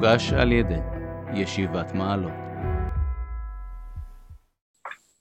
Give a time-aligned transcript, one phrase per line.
[0.00, 0.80] מוגש על ידי
[1.34, 2.32] ישיבת מעלות.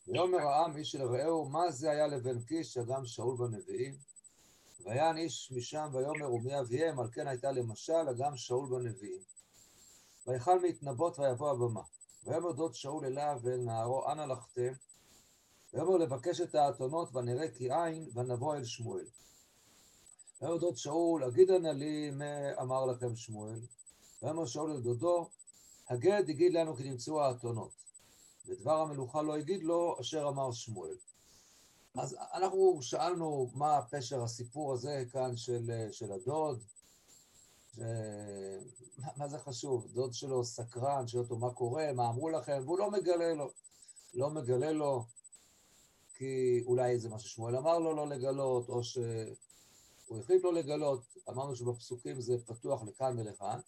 [0.08, 3.96] ויאמר העם איש אל רעהו, מה זה היה לבן קיש, אדם שאול בנביאים?
[4.86, 9.22] ויען איש משם ויאמר ומי אביהם, על כן הייתה למשל, אגם שאול בנביאים.
[10.28, 11.82] ויכל להתנבות ויבוא הבמה.
[12.24, 14.72] ויאמר דוד שאול אליו ואל נערו, אנא לכתם.
[15.74, 19.06] ויאמר לבקש את האתונות, ונראה כי אין, ונבוא אל שמואל.
[20.42, 23.60] ויאמר דוד שאול, אגידה נא לי מה אמר לכם שמואל.
[24.22, 25.30] ויאמר שאול אל דודו,
[25.90, 27.72] הגד הגיד לנו כי נמצאו האתונות.
[28.46, 30.96] ודבר המלוכה לא הגיד לו, אשר אמר שמואל.
[31.96, 36.64] אז אנחנו שאלנו מה פשר הסיפור הזה כאן של, של הדוד,
[37.76, 37.80] ש...
[39.18, 39.88] מה זה חשוב?
[39.94, 43.52] דוד שלו סקרן, שואל אותו מה קורה, מה אמרו לכם, והוא לא מגלה לו.
[44.14, 45.06] לא מגלה לו,
[46.18, 51.04] כי אולי זה מה ששמואל אמר לו לא לגלות, או שהוא החליט לא לגלות.
[51.30, 53.60] אמרנו שבפסוקים זה פתוח לכאן ולכאן.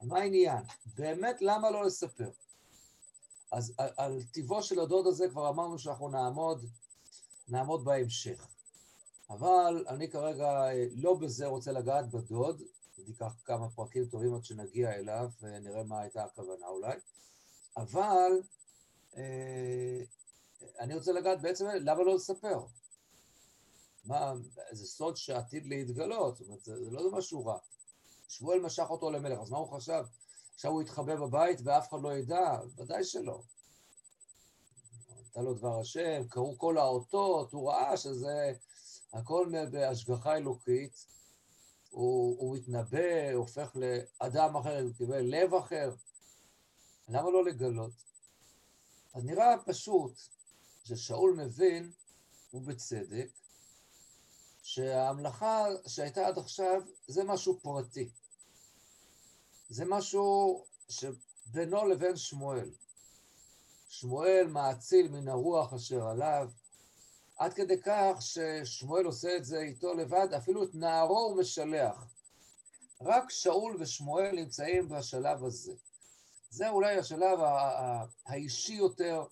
[0.00, 0.62] מה העניין?
[0.94, 2.30] באמת למה לא לספר?
[3.52, 6.66] אז על, על טיבו של הדוד הזה כבר אמרנו שאנחנו נעמוד,
[7.48, 8.46] נעמוד בהמשך.
[9.30, 12.62] אבל אני כרגע לא בזה רוצה לגעת בדוד,
[12.98, 16.96] ניקח כמה פרקים טובים עד שנגיע אליו ונראה מה הייתה הכוונה אולי,
[17.76, 18.32] אבל
[19.16, 20.02] אה,
[20.78, 22.64] אני רוצה לגעת בעצם למה לא לספר?
[24.04, 24.32] מה,
[24.70, 27.58] זה סוד שעתיד להתגלות, זאת אומרת, זה, זה לא משהו רע.
[28.30, 30.04] שמואל משך אותו למלך, אז מה הוא חשב?
[30.54, 32.60] עכשיו הוא יתחבא בבית ואף אחד לא ידע?
[32.76, 33.42] ודאי שלא.
[35.16, 38.52] הייתה לו דבר השם, קראו כל האותות, הוא ראה שזה
[39.12, 41.06] הכל בהשגחה אלוקית,
[41.90, 45.94] הוא, הוא מתנבא, הופך לאדם אחר, הוא קיבל לב אחר.
[47.08, 47.92] למה לא לגלות?
[49.14, 50.12] אז נראה פשוט
[50.84, 51.92] ששאול מבין,
[52.54, 53.28] ובצדק,
[54.62, 58.10] שההמלכה שהייתה עד עכשיו זה משהו פרטי.
[59.70, 62.70] זה משהו שבינו לבין שמואל.
[63.88, 66.50] שמואל מאציל מן הרוח אשר עליו,
[67.36, 72.06] עד כדי כך ששמואל עושה את זה איתו לבד, אפילו את נערו הוא משלח.
[73.00, 75.72] רק שאול ושמואל נמצאים בשלב הזה.
[76.50, 77.38] זה אולי השלב
[78.26, 79.24] האישי יותר,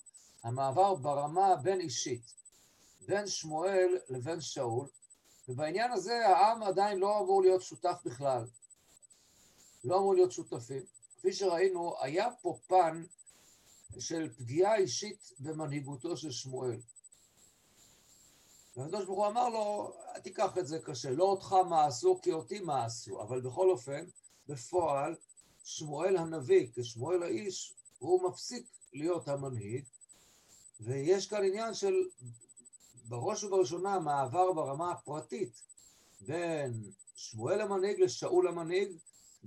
[0.45, 2.35] המעבר ברמה בין אישית,
[3.07, 4.87] בין שמואל לבין שאול,
[5.49, 8.45] ובעניין הזה העם עדיין לא אמור להיות שותף בכלל.
[9.85, 10.83] לא אמור להיות שותפים.
[11.19, 13.05] כפי שראינו, היה פה פן
[13.99, 16.81] של פגיעה אישית במנהיגותו של שמואל.
[18.77, 22.61] והקדוש ברוך הוא אמר לו, תיקח את זה קשה, לא אותך מה עשו כי אותי
[22.61, 24.05] מה עשו, אבל בכל אופן,
[24.49, 25.17] בפועל,
[25.65, 29.85] שמואל הנביא, כשמואל האיש, הוא מפסיק להיות המנהיג,
[30.81, 31.95] ויש כאן עניין של
[33.05, 35.63] בראש ובראשונה מעבר ברמה הפרטית
[36.21, 38.89] בין שמואל המנהיג לשאול המנהיג,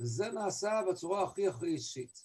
[0.01, 2.23] וזה נעשה בצורה הכי הכי אישית.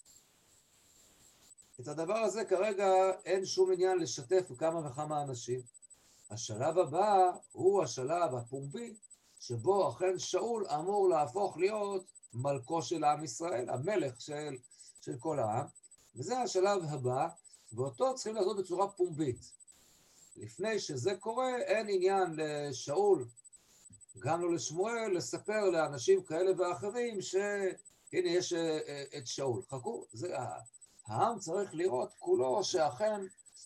[1.80, 2.86] את הדבר הזה כרגע
[3.24, 5.60] אין שום עניין לשתף בכמה וכמה אנשים.
[6.30, 8.94] השלב הבא הוא השלב הפומבי,
[9.40, 12.04] שבו אכן שאול אמור להפוך להיות
[12.34, 14.56] מלכו של עם ישראל, המלך של,
[15.00, 15.66] של כל העם,
[16.16, 17.28] וזה השלב הבא,
[17.72, 19.52] ואותו צריכים לעשות בצורה פומבית.
[20.36, 23.24] לפני שזה קורה, אין עניין לשאול,
[24.18, 29.62] גם לא לשמואל, לספר לאנשים כאלה ואחרים שהנה יש אה, אה, את שאול.
[29.70, 30.36] חכו, זה,
[31.06, 33.20] העם צריך לראות כולו שאכן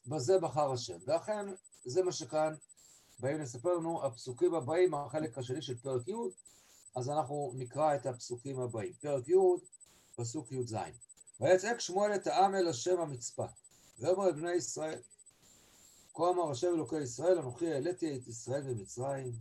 [0.06, 0.99] בזה בחר השם.
[1.06, 1.47] ואכן
[1.84, 2.55] זה מה שכאן
[3.21, 6.15] באים לספר לנו הפסוקים הבאים, החלק השני של פרק י',
[6.97, 8.93] אז אנחנו נקרא את הפסוקים הבאים.
[8.93, 9.34] פרק י',
[10.17, 10.77] פסוק י"ז.
[11.41, 13.47] ויצעק שמואל את העם אל השם המצפה,
[13.99, 14.99] ויאמר אל בני ישראל,
[16.15, 19.32] כה אמר השם אלוקי ישראל, אנוכי העליתי את ישראל ממצרים,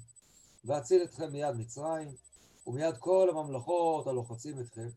[0.70, 2.16] ואציל אתכם מיד מצרים,
[2.68, 4.90] ומיד כל הממלכות הלוחצים אתכם.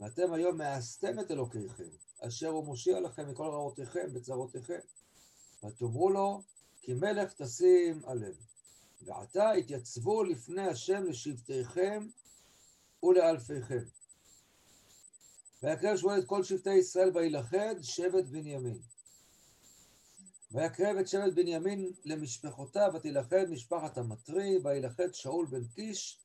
[0.00, 1.88] ואתם היום מאסתם את אלוקיכם,
[2.18, 4.78] אשר הוא מושיע לכם מכל רעותיכם וצרותיכם.
[5.64, 6.42] ותאמרו לו,
[6.80, 8.40] כי מלך תשים עלינו.
[9.02, 12.06] ועתה התייצבו לפני השם לשבטיכם
[13.02, 13.84] ולאלפיכם.
[15.62, 18.78] ויקרב שמואל את כל שבטי ישראל וילכד שבט בנימין.
[20.52, 26.18] ויקרב את שבט בנימין למשפחותיו, ותילכד משפחת המטרי, וילכד שאול בן קיש,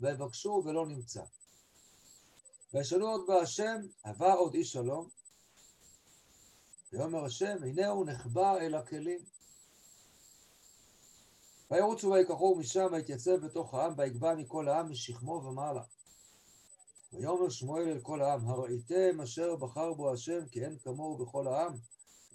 [0.00, 1.22] ויבקשו ולא נמצא.
[2.74, 5.08] וישאלו עוד בהשם, עבר עוד איש שלום?
[6.92, 9.20] ויאמר השם, הנה הוא נחבא אל הכלים.
[11.70, 15.82] וירוצו ויקחו משם, ויתייצב בתוך העם, ויגבע מכל העם משכמו ומעלה.
[17.12, 21.72] ויאמר שמואל אל כל העם, הראיתם אשר בחר בו השם, כי אין כמוהו בכל העם?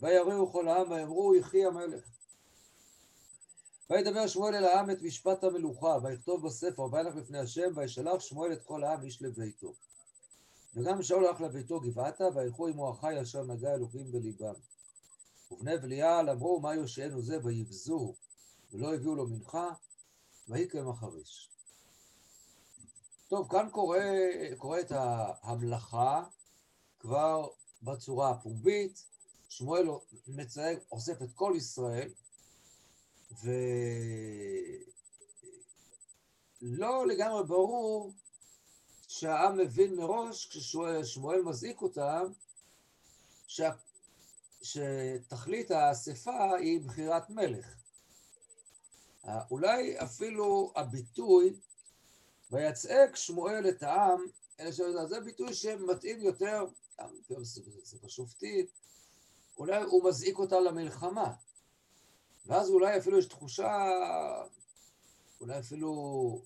[0.01, 2.03] ויראו כל העם, ויאמרו, יחי המלך.
[3.89, 8.63] וידבר שמואל אל העם את משפט המלוכה, ויכתוב בספר, וילך לפני השם, וישלח שמואל את
[8.63, 9.73] כל העם איש לביתו.
[10.75, 14.53] וגם שאול הלך לביתו גבעתה, וילכו עמו אחי אשר נגע אלוקים בליבם.
[15.51, 18.13] ובני בליעל אמרו, מה יושענו זה, ויבזו,
[18.71, 19.69] ולא הביאו לו מנחה,
[20.47, 21.49] ויהי כמחריש.
[23.27, 23.69] טוב, כאן
[24.57, 24.91] קוראת
[25.41, 26.23] המלאכה
[26.99, 27.47] כבר
[27.81, 29.10] בצורה הפומבית,
[29.51, 29.87] שמואל
[30.27, 32.09] מציין, אוסף את כל ישראל,
[36.61, 38.13] ולא לגמרי ברור
[39.07, 42.31] שהעם מבין מראש, כששמואל מזעיק אותם,
[43.47, 43.71] שה...
[44.61, 47.75] שתכלית האספה היא בחירת מלך.
[49.51, 51.59] אולי אפילו הביטוי
[52.51, 54.25] ויצעק שמואל את העם,
[54.59, 56.65] אלה שאומרים, זה ביטוי שמתאים יותר,
[57.83, 58.65] ספר שופטים,
[59.61, 61.33] אולי הוא מזעיק אותם למלחמה.
[62.45, 63.87] ואז אולי אפילו יש תחושה,
[65.41, 66.41] אולי אפילו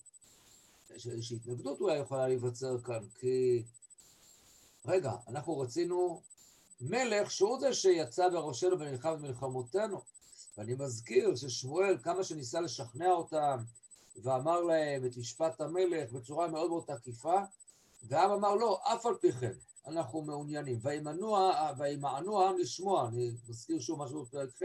[0.89, 3.63] איזושהי התנגדות אולי יכולה להיווצר כאן, כי
[4.85, 6.21] רגע, אנחנו רצינו
[6.81, 10.01] מלך שהוא זה שיצא בראשנו ונלחם במלחמותינו.
[10.57, 13.57] ואני מזכיר ששמואל, כמה שניסה לשכנע אותם,
[14.23, 17.39] ואמר להם את משפט המלך בצורה מאוד מאוד תקיפה,
[18.03, 19.53] והעם אמר לא, אף על פי כן,
[19.88, 20.80] אנחנו מעוניינים.
[21.78, 24.64] וימענו העם לשמוע, אני מזכיר שוב משהו בפרק ח',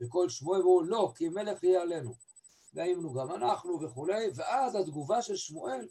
[0.00, 2.14] וכל שמואל אמרו לא, כי מלך יהיה עלינו.
[2.74, 5.88] והיינו גם אנחנו וכולי, ואז התגובה של שמואל,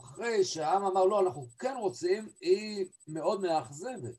[0.00, 4.14] אחרי שהעם אמר לא, אנחנו כן רוצים, היא מאוד מאכזבת.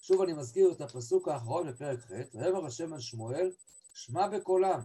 [0.00, 3.52] שוב אני מזכיר את הפסוק האחרון בפרק ח', ויאמר השם על שמואל,
[3.94, 4.80] שמע בקולם,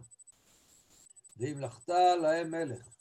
[1.37, 2.96] והמלכת להם מלך.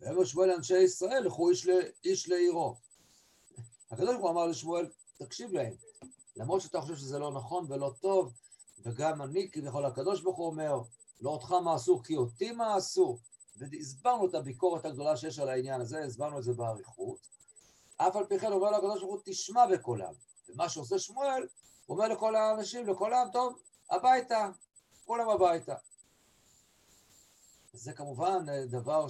[0.00, 1.68] ויאמר שמואל לאנשי ישראל, לכו איש,
[2.04, 2.76] איש לעירו.
[3.90, 5.74] הקדוש ברוך הוא אמר לשמואל, תקשיב להם,
[6.36, 8.32] למרות שאתה חושב שזה לא נכון ולא טוב,
[8.82, 10.80] וגם אני, כביכול הקדוש ברוך הוא אומר,
[11.20, 13.18] לא אותך אסור, כי אותי אסור.
[13.56, 17.28] והסברנו את הביקורת הגדולה שיש על העניין הזה, הסברנו את זה באריכות.
[17.96, 20.12] אף על פי כן אומר לקדוש ברוך הוא, תשמע בקולם.
[20.48, 21.46] ומה שעושה שמואל,
[21.86, 23.58] הוא אומר לכל האנשים, לכל העם, טוב,
[23.90, 24.50] הביתה,
[25.04, 25.74] כולם הביתה.
[27.72, 29.06] זה כמובן דבר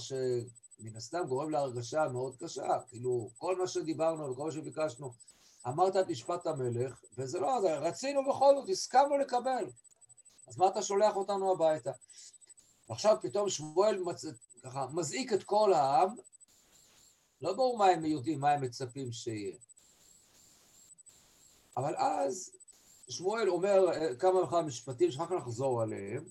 [0.78, 5.12] שמן הסתם גורם להרגשה מאוד קשה, כאילו כל מה שדיברנו וכל מה שביקשנו,
[5.68, 9.70] אמרת את משפט המלך, וזה לא, רצינו בכל זאת, הסכמנו לקבל.
[10.48, 11.92] אז מה אתה שולח אותנו הביתה?
[12.88, 14.24] עכשיו פתאום שמואל מצ...
[14.62, 16.14] ככה מזעיק את כל העם,
[17.40, 19.56] לא ברור מה הם יודעים, מה הם מצפים שיהיה.
[21.76, 22.50] אבל אז
[23.08, 23.86] שמואל אומר
[24.18, 26.24] כמה וכמה משפטים שאחר כך נחזור עליהם,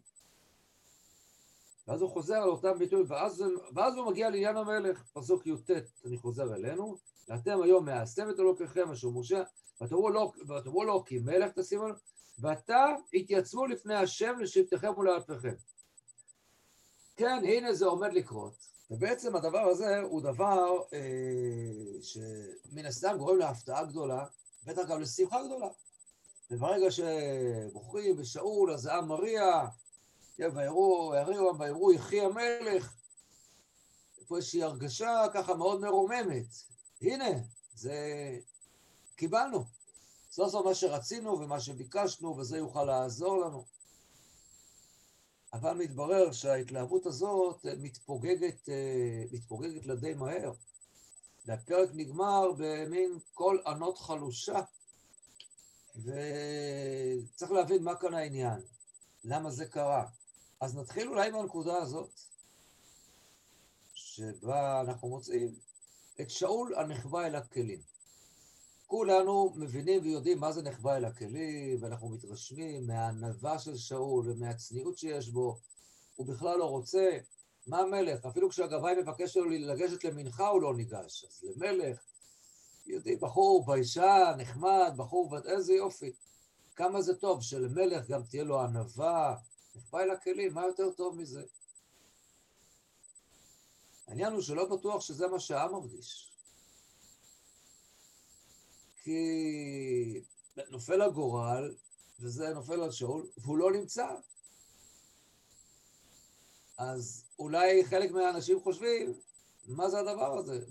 [1.88, 3.44] ואז הוא חוזר על אותם ביטויים, ואז,
[3.74, 5.72] ואז הוא מגיע לעניין המלך, פסוק י"ט,
[6.06, 6.98] אני חוזר אלינו,
[7.28, 9.44] ואתם היום מאסתם את אלוקיכם אשר משה,
[9.82, 11.96] ותאמרו לו, ותאמרו לו כי מלך תשימו לו,
[12.40, 15.54] ועתה התייצבו לפני השם לשבטיכם ולאלפיכם.
[17.16, 18.54] כן, הנה זה עומד לקרות,
[18.92, 21.00] ובעצם הדבר הזה הוא דבר אה,
[22.02, 24.26] שמן הסתם גורם להפתעה גדולה,
[24.66, 25.68] בטח גם לשמחה גדולה.
[26.52, 29.66] וברגע שבוחרים ושאול, אז העם מריע,
[30.40, 32.94] ויראו, יריעו, ויראו יחי המלך,
[34.28, 36.46] פה איזושהי הרגשה ככה מאוד מרוממת.
[37.02, 37.30] הנה,
[37.74, 37.96] זה...
[39.16, 39.66] קיבלנו.
[40.32, 43.66] סוף סוף מה שרצינו ומה שביקשנו, וזה יוכל לעזור לנו.
[45.54, 48.70] אבל מתברר שההתלהבות הזאת מתפוגגת,
[49.32, 50.52] מתפוגגת לדי מהר.
[51.46, 54.60] והפרק נגמר במין קול ענות חלושה,
[55.96, 58.62] וצריך להבין מה כאן העניין,
[59.24, 60.06] למה זה קרה.
[60.62, 62.10] אז נתחיל אולי מהנקודה הזאת,
[63.94, 65.56] שבה אנחנו מוצאים
[66.22, 67.82] את שאול הנחבא אל הכלים.
[68.88, 75.30] כולנו מבינים ויודעים מה זה נחבא אל הכלים, ואנחנו מתרשמים מהענווה של שאול ומהצניעות שיש
[75.30, 75.60] בו.
[76.16, 77.18] הוא בכלל לא רוצה.
[77.68, 78.26] מה המלך?
[78.26, 81.26] אפילו כשהגבאי מבקש שלו לגשת למנחה הוא לא ניגש.
[81.26, 82.00] אז למלך,
[82.86, 86.12] יודעים, בחור ביישן, נחמד, בחור, איזה יופי.
[86.76, 89.36] כמה זה טוב שלמלך גם תהיה לו ענווה,
[89.78, 91.44] נחבא אל הכלים, מה יותר טוב מזה?
[94.08, 96.32] העניין הוא שלא בטוח שזה מה שהעם מרגיש.
[99.04, 100.24] כי
[100.70, 101.76] נופל הגורל,
[102.20, 104.08] וזה נופל על שאול, והוא לא נמצא.
[106.78, 109.14] אז אולי חלק מהאנשים חושבים,
[109.68, 110.66] מה זה הדבר הזה?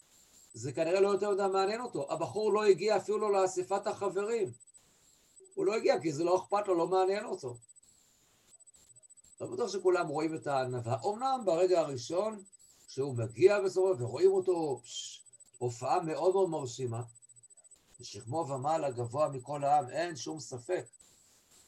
[0.62, 2.12] זה כנראה לא יותר מדי מעניין אותו.
[2.12, 4.52] הבחור לא הגיע אפילו לא לאספת החברים.
[5.54, 7.56] הוא לא הגיע כי זה לא אכפת לו, לא מעניין אותו.
[9.40, 10.96] לא בטוח שכולם רואים את הענווה.
[11.04, 12.42] אמנם ברגע הראשון,
[12.86, 15.24] כשהוא מגיע בסופו ורואים אותו, פש,
[15.58, 17.02] הופעה מאוד מאוד מרשימה,
[18.00, 20.84] ושכמו ומעלה גבוה מכל העם, אין שום ספק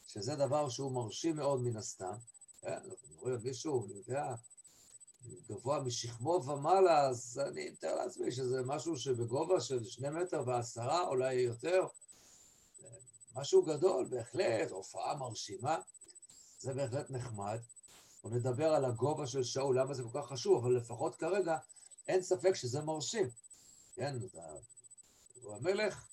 [0.07, 2.15] שזה דבר שהוא מרשים מאוד מן הסתם.
[2.61, 4.35] כן, אנחנו רואים מישהו, אני יודע,
[5.49, 11.35] גבוה משכמו ומעלה, אז אני מתאר לעצמי שזה משהו שבגובה של שני מטר ועשרה, אולי
[11.35, 11.87] יותר.
[13.35, 15.79] משהו גדול, בהחלט, הופעה מרשימה,
[16.61, 17.59] זה בהחלט נחמד.
[18.23, 21.57] בוא נדבר על הגובה של שאול, למה זה כל כך חשוב, אבל לפחות כרגע
[22.09, 23.29] אין ספק שזה מרשים.
[23.95, 24.17] כן,
[25.43, 26.07] הוא המלך,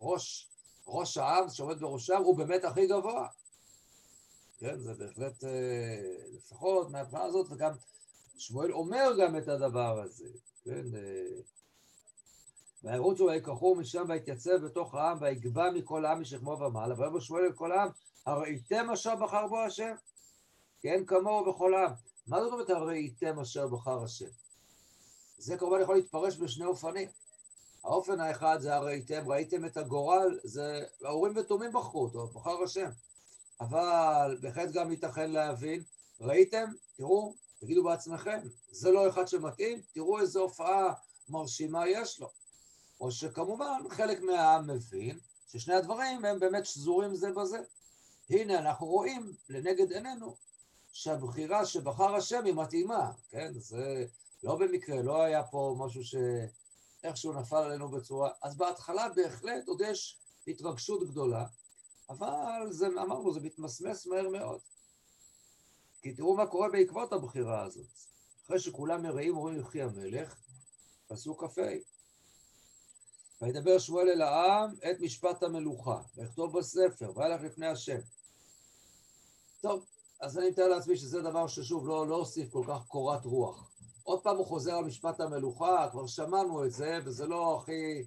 [0.00, 0.50] ראש,
[0.86, 3.28] ראש העם שעומד בראשם, הוא באמת הכי גבוה.
[4.58, 7.72] כן, זה בהחלט, אה, לפחות מהבחינה הזאת, וגם
[8.38, 10.28] שמואל אומר גם את הדבר הזה,
[10.64, 11.40] כן, אה,
[12.84, 17.72] וירוצו ויקחו משם ויתייצב בתוך העם ויגבע מכל העם משכמו ומעלה ויאמר שמואל אל כל
[17.72, 17.88] העם
[18.26, 19.94] הראיתם אשר בחר בו השם?
[20.80, 21.92] כי אין כמוהו בכל העם.
[22.26, 24.28] מה זאת אומרת הראיתם אשר בחר השם?
[25.38, 27.08] זה כמובן יכול להתפרש בשני אופנים.
[27.84, 32.90] האופן האחד זה הראיתם, ראיתם את הגורל, זה האורים ותומים בחרו אותו, בחר השם.
[33.60, 35.82] אבל בהחלט גם ייתכן להבין,
[36.20, 36.70] ראיתם?
[36.96, 38.38] תראו, תגידו בעצמכם,
[38.70, 40.92] זה לא אחד שמתאים, תראו איזו הופעה
[41.28, 42.28] מרשימה יש לו.
[43.00, 47.58] או שכמובן חלק מהעם מבין ששני הדברים הם באמת שזורים זה בזה.
[48.32, 50.36] הנה אנחנו רואים לנגד עינינו
[50.92, 53.52] שהבחירה שבחר השם היא מתאימה, כן?
[53.54, 54.06] זה
[54.42, 58.30] לא במקרה, לא היה פה משהו שאיכשהו נפל עלינו בצורה...
[58.42, 61.46] אז בהתחלה בהחלט עוד יש התרגשות גדולה,
[62.08, 64.60] אבל זה, אמרנו, זה מתמסמס מהר מאוד.
[66.02, 67.86] כי תראו מה קורה בעקבות הבחירה הזאת.
[68.46, 70.36] אחרי שכולם מראים אומרים יחי המלך,
[71.06, 71.62] פסוק כ"ה.
[73.42, 77.98] וידבר שמואל אל העם את משפט המלוכה, ויכתוב בספר, וילך לפני השם.
[79.62, 79.84] טוב,
[80.20, 83.70] אז אני מתאר לעצמי שזה דבר ששוב לא, לא הוסיף כל כך קורת רוח.
[84.02, 88.04] עוד פעם הוא חוזר על משפט המלוכה, כבר שמענו את זה, וזה לא הכי,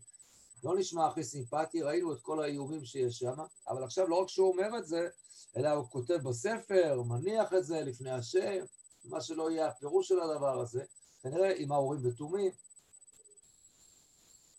[0.64, 3.36] לא נשמע הכי סימפטי, ראינו את כל האיומים שיש שם,
[3.68, 5.10] אבל עכשיו לא רק שהוא אומר את זה,
[5.58, 8.66] אלא הוא כותב בספר, מניח את זה לפני השם,
[9.06, 10.84] מה שלא יהיה הפירוש של הדבר הזה,
[11.22, 12.52] כנראה עם ההורים ותומים.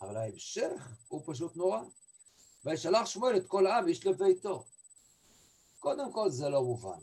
[0.01, 1.81] אבל ההמשך הוא פשוט נורא.
[2.65, 4.65] וישלח שמואל את כל העם איש לביתו.
[5.87, 6.99] קודם כל זה לא מובן.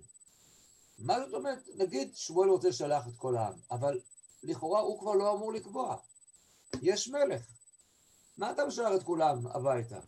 [1.00, 1.68] מה זאת אומרת?
[1.76, 4.00] נגיד שמואל רוצה לשלח את כל העם, אבל
[4.44, 5.98] לכאורה הוא כבר לא אמור לקבוע.
[6.82, 7.42] יש מלך.
[8.38, 10.00] מה אתה משלח את כולם הביתה?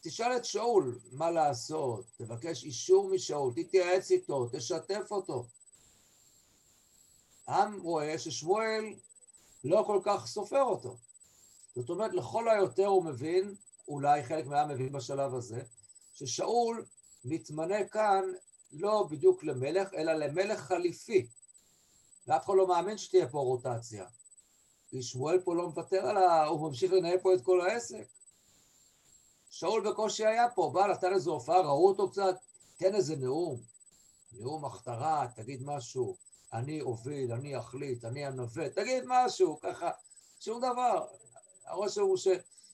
[0.00, 5.46] תשאל את שאול מה לעשות, תבקש אישור משאול, תתייעץ איתו, תשתף אותו.
[7.46, 8.84] העם רואה ששמואל
[9.64, 10.96] לא כל כך סופר אותו.
[11.74, 13.54] זאת אומרת, לכל היותר הוא מבין,
[13.88, 15.62] אולי חלק מהעם מבין בשלב הזה,
[16.18, 16.84] ששאול
[17.24, 18.24] מתמנה כאן
[18.72, 21.28] לא בדיוק למלך, אלא למלך חליפי.
[22.26, 24.06] ואף אחד לא מאמין שתהיה פה רוטציה.
[24.88, 26.46] כי שמואל פה לא מוותר על ה...
[26.46, 28.06] הוא ממשיך לנהל פה את כל העסק.
[29.50, 32.36] שאול בקושי היה פה, בא, נתן איזו הופעה, ראו אותו קצת,
[32.76, 33.60] תן איזה נאום.
[34.32, 36.16] נאום הכתרה, תגיד משהו.
[36.52, 39.90] אני אוביל, אני אחליט, אני אנווט, תגיד משהו, ככה,
[40.40, 41.06] שום דבר.
[41.64, 42.16] הרושם הוא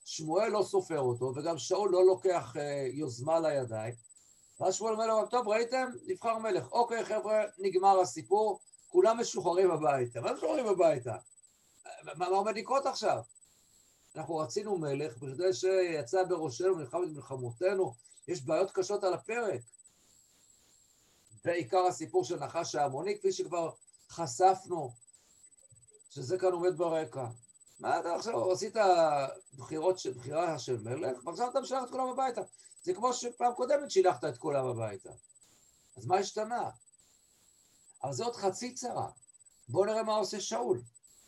[0.05, 3.95] ששמואל לא סופר אותו, וגם שאול לא לוקח אה, יוזמה לידיים.
[4.61, 5.87] ואז שמואל אומר לו, טוב, ראיתם?
[6.07, 6.73] נבחר מלך.
[6.73, 10.21] אוקיי, חבר'ה, נגמר הסיפור, כולם משוחררים הביתה.
[10.21, 11.17] מה משוחררים הביתה?
[12.17, 13.19] מה עומד לקרות עכשיו?
[14.17, 17.95] אנחנו רצינו מלך בכדי שיצא בראשנו, נלחם את מלחמותינו,
[18.29, 19.61] יש בעיות קשות על הפרק.
[21.45, 23.71] ועיקר הסיפור של נחש ההמוני, כפי שכבר
[24.11, 24.91] חשפנו,
[26.11, 27.27] שזה כאן עומד ברקע.
[27.81, 28.77] מה אתה עכשיו, עשית
[29.57, 32.41] בחירות, בחירה של מלך, ועכשיו אתה משלח את כולם הביתה.
[32.83, 35.11] זה כמו שפעם קודמת שילחת את כולם הביתה.
[35.97, 36.71] אז מה השתנה?
[38.03, 39.09] אבל זה עוד חצי צרה.
[39.69, 40.81] בואו נראה מה עושה שאול.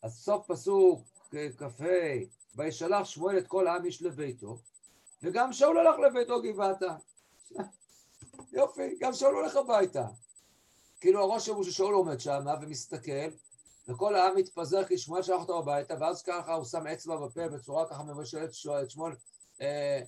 [0.03, 1.85] אז סוף פסוק כ"ה,
[2.55, 4.59] וישלח שמואל את כל העם איש לביתו,
[5.23, 6.97] וגם שאול הלך לביתו גבעתה.
[8.53, 10.07] יופי, גם שאול הולך הביתה.
[11.01, 13.31] כאילו הראש הוא ששאול עומד שם ומסתכל,
[13.89, 17.89] וכל העם מתפזר כי שמואל שלח אותו הביתה, ואז ככה הוא שם אצבע בפה בצורה
[17.89, 18.51] ככה מבשלת
[18.83, 19.13] את שמואל,
[19.61, 20.03] אה,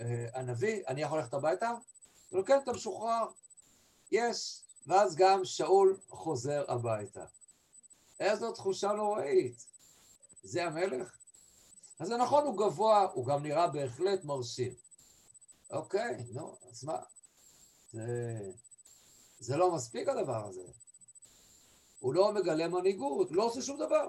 [0.00, 1.68] אה, הנביא, אני יכול ללכת הביתה?
[1.68, 1.78] הוא
[2.32, 3.26] אומר, כן, אתה משוחרר,
[4.12, 4.60] יש.
[4.86, 7.24] ואז גם שאול חוזר הביתה.
[8.20, 9.66] איזו תחושה נוראית.
[10.42, 11.16] זה המלך?
[11.98, 14.74] אז זה נכון, הוא גבוה, הוא גם נראה בהחלט מרשים.
[15.70, 16.98] אוקיי, נו, אז מה?
[17.92, 18.06] זה,
[19.38, 20.62] זה לא מספיק הדבר הזה.
[22.04, 24.08] הוא לא מגלה מנהיגות, הוא לא עושה שום דבר.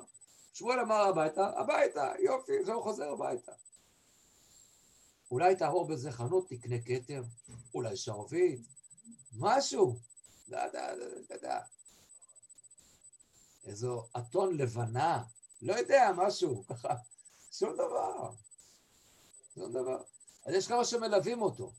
[0.53, 3.51] שמואל אמר הביתה, הביתה, יופי, הוא חוזר הביתה.
[5.31, 7.23] אולי תעבור בזה חנות, תקנה כתר,
[7.73, 8.61] אולי שרביט,
[9.37, 9.99] משהו.
[10.47, 11.59] לא יודע, לא יודע.
[13.65, 15.23] איזו אתון לבנה,
[15.61, 16.95] לא יודע, משהו, ככה,
[17.51, 18.31] שום דבר.
[19.53, 20.01] שום דבר.
[20.45, 21.71] אז יש כמה שמלווים אותו.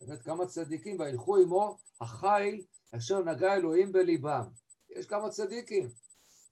[0.00, 2.64] באמת כמה צדיקים, וילכו עמו החיל
[2.96, 4.60] אשר נגע אלוהים בליבם.
[4.90, 5.88] יש כמה צדיקים,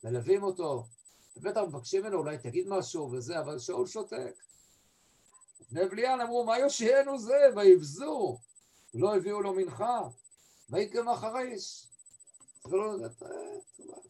[0.05, 0.87] מלווים אותו,
[1.37, 4.43] ובטח מבקשים ממנו, אולי תגיד משהו וזה, אבל שאול שותק.
[5.71, 7.39] בני בליעל אמרו, מה יושיענו זה?
[7.57, 8.39] ויבזו.
[8.95, 10.01] לא הביאו לו מנחה.
[10.71, 11.87] ויקם החריש.
[12.71, 12.97] לא,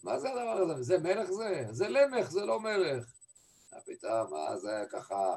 [0.03, 0.83] מה זה הדבר הזה?
[0.83, 1.65] זה מלך זה?
[1.71, 3.13] זה למך, זה לא מלך.
[3.87, 5.37] פתאום, מה זה ככה?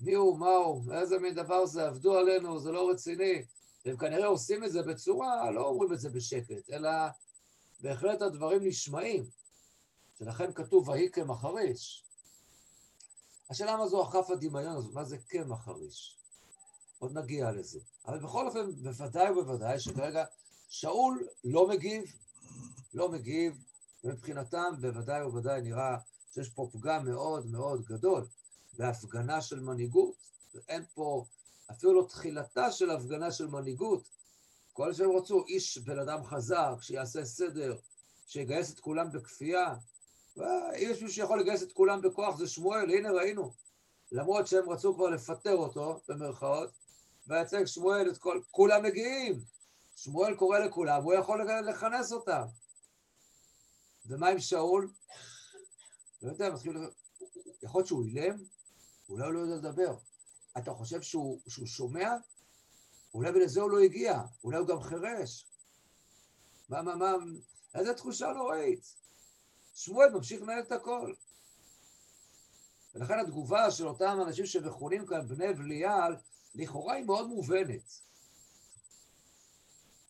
[0.00, 3.44] מי הוא, מה הוא, איזה מין דבר זה, עבדו עלינו, זה לא רציני.
[3.86, 6.90] והם כנראה עושים את זה בצורה, לא אומרים את זה בשקט, אלא
[7.80, 9.24] בהחלט הדברים נשמעים.
[10.18, 12.04] שלכן כתוב ויהי כמחריש.
[13.50, 16.16] השאלה מה זו הכף הדמיון הזאת, מה זה כמחריש?
[16.98, 17.80] עוד נגיע לזה.
[18.06, 20.24] אבל בכל אופן, בוודאי ובוודאי שכרגע
[20.68, 22.04] שאול לא מגיב,
[22.94, 23.62] לא מגיב,
[24.04, 25.96] ומבחינתם בוודאי ובוודאי נראה
[26.34, 28.26] שיש פה פגם מאוד מאוד גדול
[28.78, 30.14] בהפגנה של מנהיגות.
[30.68, 31.24] אין פה
[31.70, 34.08] אפילו לא תחילתה של הפגנה של מנהיגות.
[34.76, 37.76] כל שהם רצו, איש בן אדם חזק, שיעשה סדר,
[38.26, 39.74] שיגייס את כולם בכפייה.
[40.74, 43.52] יש מישהו שיכול לגייס את כולם בכוח זה שמואל, הנה ראינו.
[44.12, 46.70] למרות שהם רצו כבר לפטר אותו, במרכאות,
[47.26, 48.40] וייצג שמואל את כל...
[48.50, 49.40] כולם מגיעים.
[49.96, 52.44] שמואל קורא לכולם, הוא יכול לכנס אותם.
[54.06, 54.92] ומה עם שאול?
[56.22, 56.76] לא יודע, מתחיל...
[57.62, 58.36] יכול להיות שהוא אילם,
[59.08, 59.96] אולי הוא לא יודע לדבר.
[60.58, 62.10] אתה חושב שהוא, שהוא שומע?
[63.16, 65.46] אולי בלזה הוא לא הגיע, אולי הוא גם חירש.
[66.68, 67.12] מה, מה, מה,
[67.74, 68.94] איזה תחושה נוראית.
[69.74, 71.12] שמואל ממשיך לנהל את הכל.
[72.94, 76.16] ולכן התגובה של אותם אנשים שמכונים כאן בני בליעל,
[76.54, 78.00] לכאורה היא מאוד מובנת.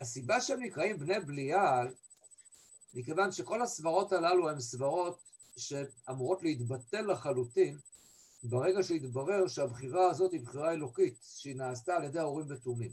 [0.00, 1.94] הסיבה שהם נקראים בני בליעל,
[2.94, 5.18] מכיוון שכל הסברות הללו הן סברות
[5.56, 7.78] שאמורות להתבטל לחלוטין
[8.48, 12.92] ברגע שהתברר שהבחירה הזאת היא בחירה אלוקית, שהיא נעשתה על ידי ההורים ותומים.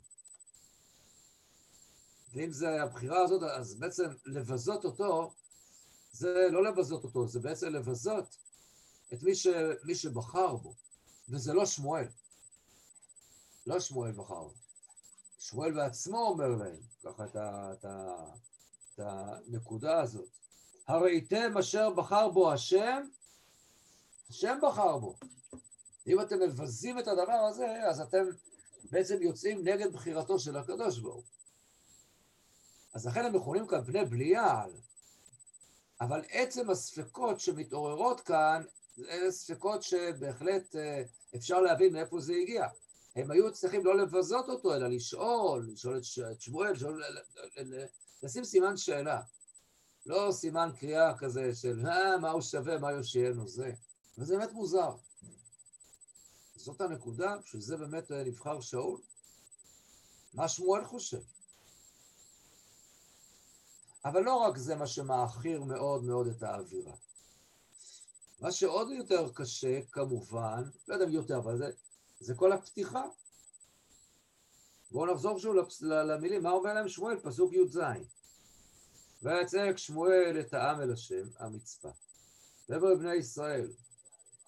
[2.34, 5.34] ואם זה הבחירה הזאת, אז בעצם לבזות אותו,
[6.12, 8.38] זה לא לבזות אותו, זה בעצם לבזות
[9.14, 9.48] את מי, ש,
[9.84, 10.74] מי שבחר בו,
[11.30, 12.08] וזה לא שמואל.
[13.68, 14.48] לא שמואל בחר.
[15.40, 17.86] שמואל בעצמו אומר להם, ככה את, את,
[18.94, 20.30] את הנקודה הזאת.
[20.88, 23.08] הראיתם אשר בחר בו השם,
[24.34, 25.16] השם בחר בו.
[26.08, 28.26] אם אתם מבזים את הדבר הזה, אז אתם
[28.92, 31.26] בעצם יוצאים נגד בחירתו של הקדוש ברוך.
[32.94, 34.72] אז לכן הם מכונים כאן בני בליעל,
[36.02, 38.64] אבל עצם הספקות שמתעוררות כאן,
[39.10, 41.04] אלה ספקות שבהחלט אה,
[41.36, 42.68] אפשר להבין מאיפה זה הגיע.
[43.16, 45.98] הם היו צריכים לא לבזות אותו, אלא לשאול, לשאול
[46.32, 47.04] את שמואל, לשאול,
[48.24, 49.22] לשים סימן שאלה.
[50.06, 53.74] לא סימן קריאה כזה של אה, מה הוא שווה, מה יושיענו זה.
[54.18, 54.96] וזה באמת מוזר.
[56.56, 59.02] זאת הנקודה, שזה באמת אה, נבחר שאול.
[60.34, 61.22] מה שמואל חושב?
[64.06, 66.94] אבל לא רק זה מה שמאכיר מאוד מאוד את האווירה.
[68.40, 71.72] מה שעוד יותר קשה, כמובן, לא יודע אם יותר, אבל זה,
[72.20, 73.04] זה כל הפתיחה.
[74.92, 77.20] בואו נחזור שוב למילים, מה אומר להם שמואל?
[77.20, 77.80] פסוק י"ז.
[79.24, 81.90] ויצק שמואל את העם אל השם, המצפה.
[82.70, 83.72] דבר בני ישראל,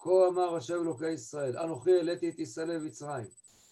[0.06, 3.26] כה אמר השם אלוקי ישראל, אנוכי העליתי את ישראל למצרים,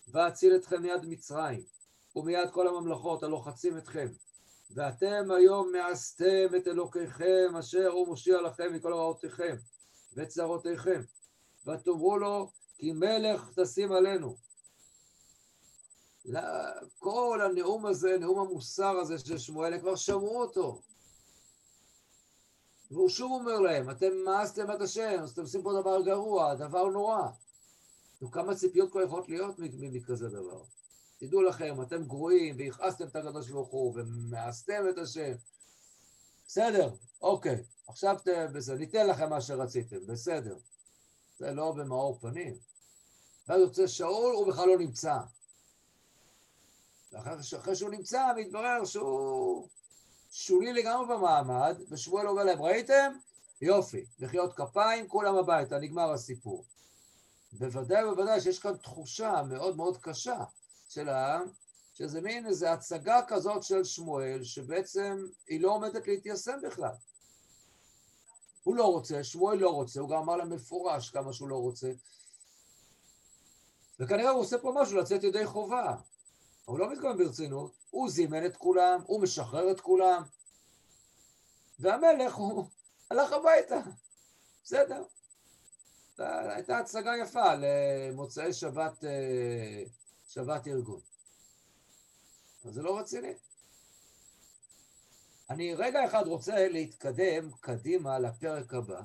[0.09, 1.65] ואציל אתכם מיד מצרים,
[2.17, 4.09] ומיד כל הממלכות הלוחצים אתכם.
[4.71, 9.57] ואתם היום מעשתם את אלוקיכם, אשר הוא מושיע לכם מכל רעותיכם
[10.17, 11.03] וצרותיכם.
[11.67, 14.37] ותאמרו לו, כי מלך תשים עלינו.
[16.99, 20.81] כל הנאום הזה, נאום המוסר הזה של שמואל, כבר שמעו אותו.
[22.95, 26.85] והוא שוב אומר להם, אתם מאסתם את השם, אז אתם עושים פה דבר גרוע, דבר
[26.85, 27.29] נורא.
[28.23, 30.63] וכמה ציפיות כבר יכולות להיות מכזה דבר.
[31.19, 35.33] תדעו לכם, אתם גרועים, והכעסתם את הקדוש ברוך הוא, ומאסתם את השם.
[36.47, 36.91] בסדר,
[37.23, 38.29] אוקיי, עכשיו ת...
[38.55, 40.57] בסדר, ניתן לכם מה שרציתם, בסדר.
[41.39, 42.57] זה לא במאור פנים.
[43.49, 45.19] ואז יוצא שאול, הוא בכלל לא נמצא.
[47.13, 49.69] ואחרי שהוא נמצא, מתברר שהוא
[50.37, 53.13] שולי לגמרי במעמד, ושמואל אומר להם, ראיתם?
[53.61, 56.65] יופי, מחיאות כפיים, כולם הביתה, נגמר הסיפור.
[57.53, 60.45] בוודאי ובוודאי שיש כאן תחושה מאוד מאוד קשה
[60.89, 61.49] של העם,
[61.95, 66.95] שזה מין איזו הצגה כזאת של שמואל, שבעצם היא לא עומדת להתיישם בכלל.
[68.63, 71.93] הוא לא רוצה, שמואל לא רוצה, הוא גם אמר להם מפורש כמה שהוא לא רוצה.
[74.01, 75.97] וכנראה הוא עושה פה משהו לצאת ידי חובה.
[76.65, 80.23] הוא לא מתכוון ברצינות, הוא זימן את כולם, הוא משחרר את כולם,
[81.79, 82.69] והמלך הוא
[83.11, 83.81] הלך הביתה,
[84.65, 85.05] בסדר.
[86.19, 89.85] הייתה הצגה יפה למוצאי שבת, אה,
[90.29, 91.01] שבת ארגון.
[92.65, 93.35] אז זה לא רציני.
[95.51, 99.03] אני רגע אחד רוצה להתקדם קדימה לפרק הבא,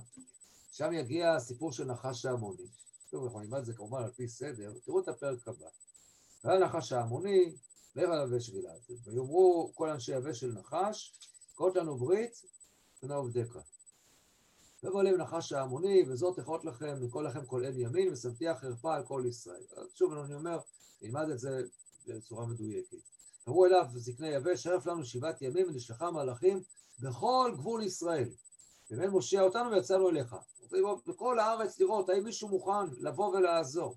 [0.71, 2.67] שם יגיע הסיפור של נחש העמוני.
[3.09, 5.67] טוב, אנחנו נלמד את זה כמובן על פי סדר, תראו את הפרק הבא.
[6.43, 7.55] והיה נחש העמוני,
[7.95, 8.81] לך על יבש גלעד.
[9.03, 11.13] ויאמרו כל אנשי יבש של נחש,
[11.55, 12.41] כרות לנו ברית,
[12.99, 13.57] פני עובדיך.
[14.83, 19.23] ועולים נחש העמוני, וזאת תכרות לכם, מכל לכם כל עין ימין, ושמתי חרפה על כל
[19.27, 19.63] ישראל.
[19.77, 20.59] אז שוב, אני אומר,
[21.01, 21.61] נלמד את זה
[22.07, 22.97] בצורה מדויקת.
[23.45, 26.63] קראו אליו זקני יבש, הרף לנו שבעת ימים, ונשלחה מלאכים
[26.99, 28.29] בכל גבול ישראל.
[28.91, 30.35] ומהם מושיע אותנו ויצאנו אליך.
[31.07, 33.95] בכל הארץ לראות האם מישהו מוכן לבוא ולעזור.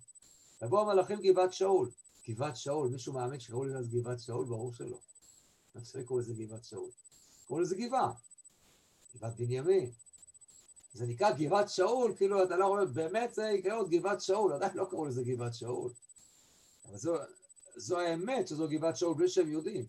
[0.63, 1.91] לבוא המלאכים גבעת שאול.
[2.29, 4.47] גבעת שאול, מישהו מאמין שקראו לזה גבעת שאול?
[4.47, 4.99] ברור שלא.
[5.75, 6.91] מה קראו לזה גבעת שאול?
[7.47, 8.13] קראו לזה גבעה.
[9.17, 9.91] גבעת בנימין.
[10.95, 14.73] זה נקרא גבעת שאול, כאילו אתה לא רואה, באמת זה יקרא עוד גבעת שאול, עדיין
[14.75, 15.93] לא קראו לזה גבעת שאול.
[16.89, 17.17] אבל זו,
[17.77, 19.85] זו האמת שזו גבעת שאול בלי שהם יודעים.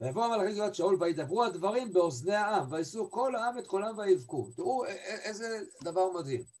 [0.00, 4.50] ויבוא המלאכים גבעת שאול וידברו הדברים באוזני העם, ויישאו כל העם את קולם ויבכו.
[4.56, 4.84] תראו
[5.24, 6.59] איזה דבר מדהים.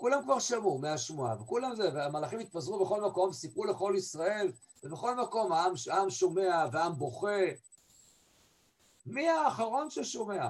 [0.00, 5.52] כולם כבר שמעו מהשמועה, וכולם זה, והמלאכים התפזרו בכל מקום, סיפרו לכל ישראל, ובכל מקום
[5.52, 7.42] העם, העם שומע והעם בוכה.
[9.06, 10.48] מי האחרון ששומע?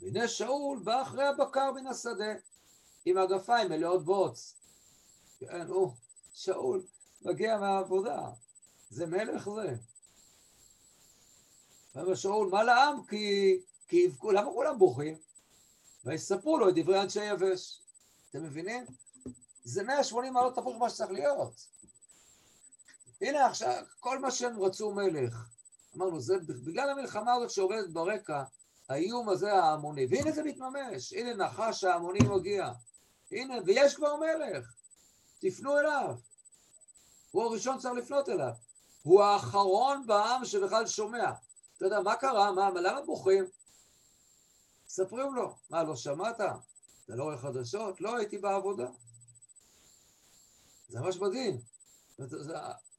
[0.00, 2.32] והנה שאול בא אחרי הבקר מן השדה,
[3.04, 4.56] עם הגפיים מלאות בוץ.
[5.38, 5.92] כן, הוא,
[6.34, 6.82] שאול,
[7.22, 8.28] מגיע מהעבודה.
[8.90, 9.74] זה מלך זה.
[11.94, 13.06] ואומר שאול, מה לעם?
[13.06, 15.18] כי, כי למה כולם בוכים?
[16.04, 17.82] ויספרו לו את דברי אנשי יבש.
[18.32, 18.84] אתם מבינים?
[19.64, 21.66] זה 180 מעלות הפוך מה שצריך להיות.
[23.20, 25.48] הנה עכשיו, כל מה שהם רצו מלך.
[25.96, 28.42] אמרנו, זה בגלל המלחמה הזאת שעובדת ברקע,
[28.88, 30.06] האיום הזה ההמוני.
[30.10, 32.72] והנה זה מתממש, הנה נחש ההמוני מגיע.
[33.30, 34.74] הנה, ויש כבר מלך.
[35.40, 36.16] תפנו אליו.
[37.30, 38.52] הוא הראשון צריך לפנות אליו.
[39.02, 41.32] הוא האחרון בעם שבכלל שומע.
[41.76, 42.52] אתה יודע, מה קרה?
[42.52, 43.44] מה, למה בוכים?
[44.88, 45.56] ספרים לו.
[45.70, 46.40] מה, לא שמעת?
[47.04, 48.00] אתה לא רואה חדשות?
[48.00, 48.88] לא, הייתי בעבודה.
[50.88, 51.60] זה ממש מדהים.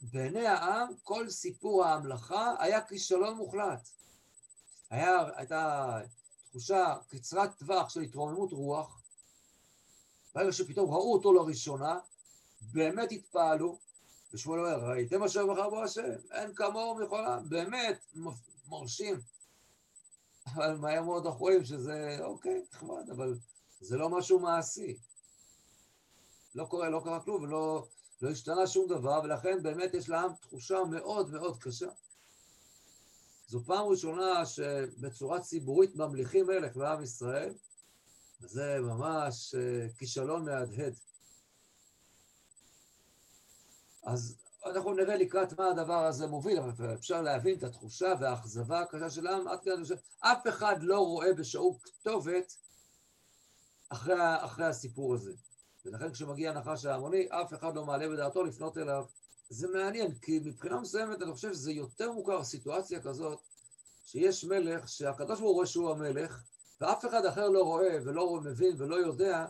[0.02, 3.90] בעיני העם, כל סיפור ההמלכה היה כישלון מוחלט.
[4.90, 6.00] היה, הייתה
[6.50, 9.02] תחושה קצרת טווח של התרוממות רוח.
[10.36, 12.00] ברגע שפתאום ראו אותו לראשונה,
[12.62, 13.80] באמת התפעלו,
[14.34, 18.06] ושמואל אומר, ראיתם אשר בחר בו השם, אין כמוהו מכל באמת
[18.68, 19.22] מרשים.
[20.48, 23.38] אבל מהר מאוד אנחנו רואים שזה, אוקיי, נחמד, אבל
[23.84, 24.98] זה לא משהו מעשי.
[26.56, 27.88] לא קורה, לא קרה כלום, ולא
[28.22, 31.90] לא השתנה שום דבר, ולכן באמת יש לעם תחושה מאוד מאוד קשה.
[33.48, 37.54] זו פעם ראשונה שבצורה ציבורית ממליכים מלך בעם ישראל,
[38.42, 40.94] וזה ממש אה, כישלון מהדהד.
[44.04, 49.10] אז אנחנו נראה לקראת מה הדבר הזה מוביל, אבל אפשר להבין את התחושה והאכזבה הקשה
[49.10, 49.84] של העם, עד כאן
[50.20, 52.56] אף אחד לא רואה בשאול כתובת
[53.94, 55.32] אחרי, אחרי הסיפור הזה.
[55.86, 59.06] ולכן כשמגיע הנחש ההמוני, אף אחד לא מעלה בדעתו לפנות אליו.
[59.50, 63.40] זה מעניין, כי מבחינה מסוימת אני חושב שזה יותר מוכר סיטואציה כזאת,
[64.06, 66.44] שיש מלך שהקדוש ברוך הוא רואה שהוא המלך,
[66.82, 69.46] ואף אחד אחר לא רואה ולא מבין ולא יודע,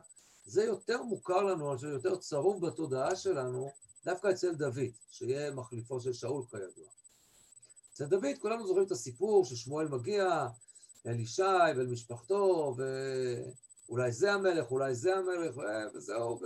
[0.46, 3.72] זה יותר מוכר לנו, אני חושב, יותר צרוב בתודעה שלנו,
[4.06, 4.80] דווקא אצל דוד,
[5.12, 6.90] שיהיה מחליפו של שאול כידוע.
[7.94, 10.48] אצל דוד כולנו זוכרים את הסיפור ששמואל מגיע
[11.06, 11.42] אל ישי
[11.76, 12.76] ואל משפחתו,
[13.94, 15.58] ואולי זה המלך, אולי זה המלך,
[15.94, 16.46] וזהו, ו...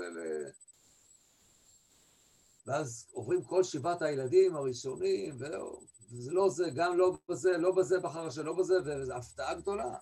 [2.65, 8.27] ואז עוברים כל שבעת הילדים הראשונים, וזה לא זה, גם לא בזה, לא בזה בחר
[8.27, 9.95] השם, לא בזה, וזו הפתעה גדולה.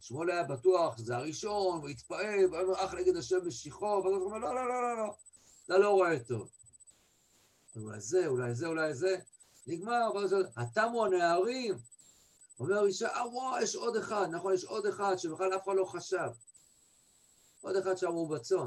[0.00, 4.24] שמואל היה בטוח שזה הראשון, הוא התפעל, הוא אומר, אח נגד השם משיחו, ואז הוא
[4.24, 5.14] אומר, לא, לא, לא, לא, לא,
[5.64, 6.50] אתה לא רואה טוב.
[7.76, 9.16] אולי זה, אולי זה, אולי זה.
[9.66, 10.10] נגמר,
[10.56, 11.74] התמו הנערים.
[12.60, 15.84] אומר אישה, אה וואו, יש עוד אחד, נכון, יש עוד אחד שבכלל אף אחד לא
[15.84, 16.28] חשב.
[17.64, 18.66] עוד אחד שאמרו בצאן.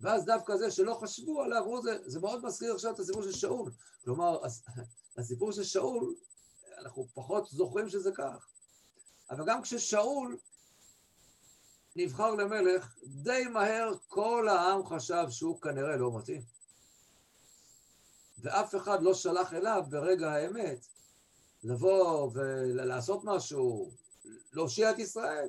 [0.00, 3.32] ואז דווקא זה שלא חשבו עליו, הוא זה, זה מאוד מזכיר עכשיו את הסיפור של
[3.32, 3.72] שאול.
[4.04, 4.38] כלומר,
[5.18, 6.14] הסיפור של שאול,
[6.78, 8.46] אנחנו פחות זוכרים שזה כך.
[9.30, 10.38] אבל גם כששאול
[11.96, 16.42] נבחר למלך, די מהר כל העם חשב שהוא כנראה לא מתאים.
[18.38, 20.86] ואף אחד לא שלח אליו ברגע האמת
[21.62, 23.90] לבוא ולעשות משהו,
[24.52, 25.48] להושיע את ישראל,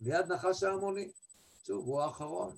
[0.00, 1.10] מיד נחש ההמוני.
[1.66, 2.56] שוב, הוא האחרון.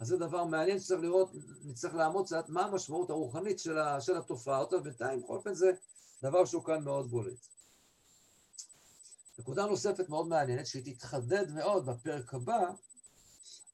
[0.00, 1.30] אז זה דבר מעניין שצריך לראות,
[1.64, 5.72] נצטרך לעמוד קצת מה המשמעות הרוחנית של, ה, של התופעה הזאת, ובינתיים בכל אופן זה
[6.22, 7.46] דבר שהוא כאן מאוד בולט.
[9.38, 12.70] נקודה נוספת מאוד מעניינת, שהיא תתחדד מאוד בפרק הבא,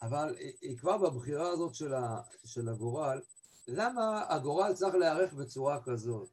[0.02, 3.20] אבל היא כבר בבחירה הזאת של, ה, של הגורל,
[3.68, 6.29] למה הגורל צריך להיערך בצורה כזאת?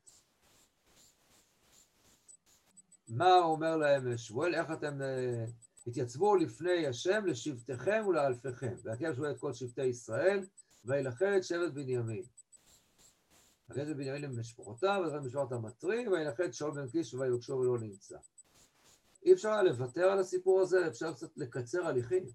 [3.07, 4.55] מה אומר להם שמואל?
[4.55, 5.49] איך אתם uh,
[5.87, 8.75] התייצבו לפני השם לשבטיכם ולאלפיכם.
[8.83, 10.45] והקם שמואל את כל שבטי ישראל,
[10.85, 12.23] וילכד את שבט בנימין.
[13.69, 18.17] וילכד את בנימין למשפחותיו, וילכד משפחת המטרי, וילכד שאול בן קיש ויבקשו ולא נמצא.
[19.25, 22.25] אי אפשר היה לוותר על הסיפור הזה, אפשר קצת לקצר הליכים.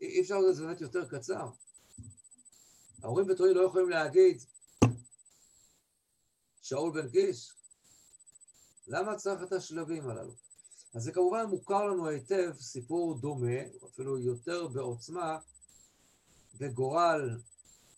[0.00, 1.48] אי אפשר לעשות את זה באמת יותר קצר.
[3.02, 4.42] ההורים בתורי לא יכולים להגיד,
[6.62, 7.52] שאול בן קיש,
[8.86, 10.43] למה צריך את השלבים הללו?
[10.94, 15.38] אז זה כמובן מוכר לנו היטב סיפור דומה, אפילו יותר בעוצמה,
[16.60, 17.30] בגורל,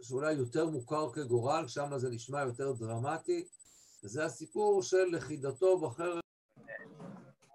[0.02, 3.44] שאולי יותר מוכר כגורל, שם זה נשמע יותר דרמטי,
[4.04, 6.20] וזה הסיפור של לכידתו בחרב.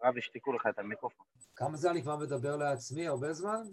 [0.02, 1.26] הרב, השתיקו לך את המיקרופון.
[1.56, 3.08] כמה זה אני כבר מדבר לעצמי?
[3.08, 3.68] הרבה זמן?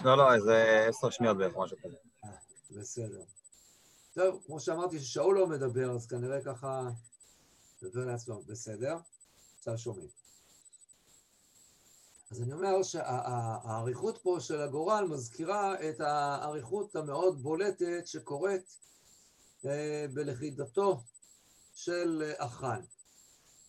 [0.00, 1.96] לא, לא, איזה עשר שניות בערך, משהו כזה.
[2.24, 2.30] אה,
[2.70, 3.22] בסדר.
[4.14, 6.90] טוב, כמו שאמרתי ששאול לא מדבר, אז כנראה ככה
[7.82, 8.96] מדבר לעצמו, בסדר?
[9.58, 10.08] עכשיו שומעים.
[12.30, 18.78] אז אני אומר שהאריכות פה של הגורל מזכירה את האריכות המאוד בולטת שקורית
[19.64, 21.02] אה, בלכידתו
[21.74, 22.80] של אחן.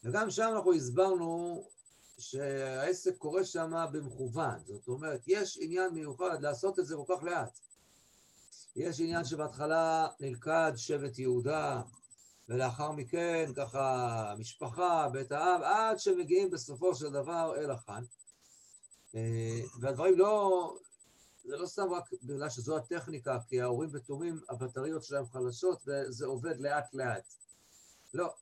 [0.04, 1.64] וגם שם אנחנו הסברנו
[2.18, 7.60] שהעסק קורה שם במכוון, זאת אומרת, יש עניין מיוחד לעשות את זה כל כך לאט.
[8.76, 11.82] יש עניין שבהתחלה נלכד שבט יהודה,
[12.50, 18.04] ולאחר מכן ככה משפחה, בית האב, עד שמגיעים בסופו של דבר אל החאן.
[19.16, 20.74] אה, והדברים לא,
[21.44, 26.60] זה לא סתם רק בגלל שזו הטכניקה, כי ההורים בתומים, הבטריות שלהם חלשות וזה עובד
[26.60, 27.34] לאט לאט.
[28.14, 28.34] לא,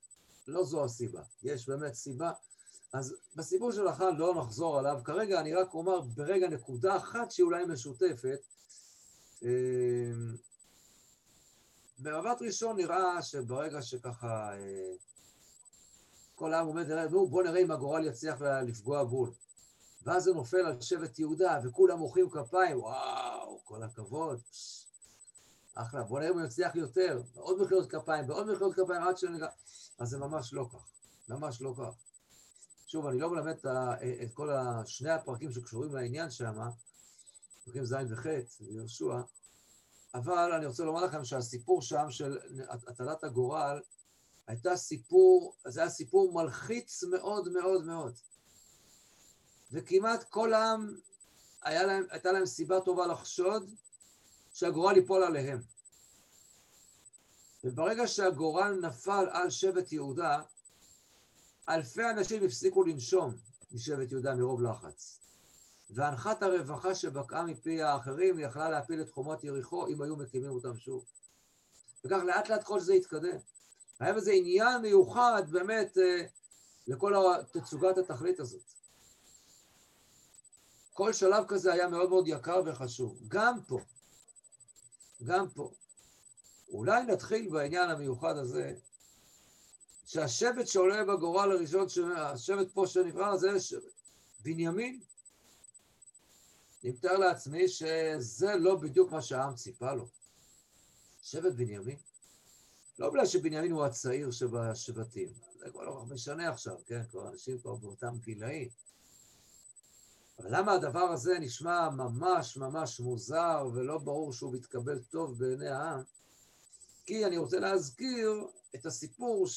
[0.48, 1.22] לא זו הסיבה.
[1.44, 2.32] יש באמת סיבה.
[2.94, 5.02] אז בסיפור של החאן לא נחזור עליו.
[5.04, 8.40] כרגע אני רק אומר ברגע נקודה אחת שהיא אולי משותפת.
[12.00, 14.94] במבט ראשון נראה שברגע שככה אה,
[16.36, 19.32] כל העם עומד, נו בוא נראה אם הגורל יצליח לפגוע בול.
[20.04, 24.42] ואז זה נופל על שבט יהודה, וכולם מוחאים כפיים, וואו, כל הכבוד,
[25.76, 29.48] אחלה, בוא נראה אם הוא יצליח יותר, עוד מחיאות כפיים, ועוד מחיאות כפיים עד שנגע...
[30.00, 30.88] אז זה ממש לא כך,
[31.30, 31.94] ממש לא כך.
[32.88, 33.56] שוב, אני לא מלמד
[34.24, 34.50] את כל
[34.86, 36.60] שני הפרקים שקשורים לעניין שם,
[37.66, 38.26] פרקים ז' וח'
[38.62, 39.22] ויהושע,
[40.18, 42.38] אבל אני רוצה לומר לכם שהסיפור שם של
[42.88, 43.82] הטלת הגורל
[44.48, 48.14] הייתה סיפור, זה היה סיפור מלחיץ מאוד מאוד מאוד.
[49.72, 50.98] וכמעט כל העם,
[51.66, 53.70] להם, הייתה להם סיבה טובה לחשוד
[54.54, 55.62] שהגורל ייפול עליהם.
[57.64, 60.42] וברגע שהגורל נפל על שבט יהודה,
[61.70, 63.36] אלפי אנשים הפסיקו לנשום
[63.72, 65.20] משבט יהודה מרוב לחץ.
[65.90, 71.06] והנחת הרווחה שבקעה מפי האחרים יכלה להפיל את חומות יריחו אם היו מקימים אותם שוב.
[72.06, 73.38] וכך לאט לאט כל זה התקדם.
[74.00, 76.26] היה בזה עניין מיוחד באמת אה,
[76.88, 77.14] לכל
[77.52, 78.62] תצוגת התכלית הזאת.
[80.94, 83.20] כל שלב כזה היה מאוד מאוד יקר וחשוב.
[83.28, 83.80] גם פה,
[85.24, 85.72] גם פה.
[86.70, 88.74] אולי נתחיל בעניין המיוחד הזה,
[90.06, 93.50] שהשבט שעולה בגורל הראשון, השבט פה שנקרא, זה
[94.40, 95.00] בנימין.
[96.88, 100.08] אני מתאר לעצמי שזה לא בדיוק מה שהעם ציפה לו.
[101.22, 101.98] שבט בנימין.
[103.00, 107.02] לא בגלל שבנימין הוא הצעיר שבשבטים, זה כבר לא משנה עכשיו, כן?
[107.12, 108.70] כבר אנשים כבר באותם גילאים.
[110.40, 116.02] אבל למה הדבר הזה נשמע ממש ממש מוזר ולא ברור שהוא מתקבל טוב בעיני העם?
[117.06, 119.48] כי אני רוצה להזכיר את הסיפור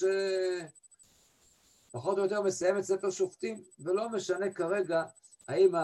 [1.90, 5.04] שפחות או יותר מסיים את ספר שופטים, ולא משנה כרגע
[5.48, 5.74] האם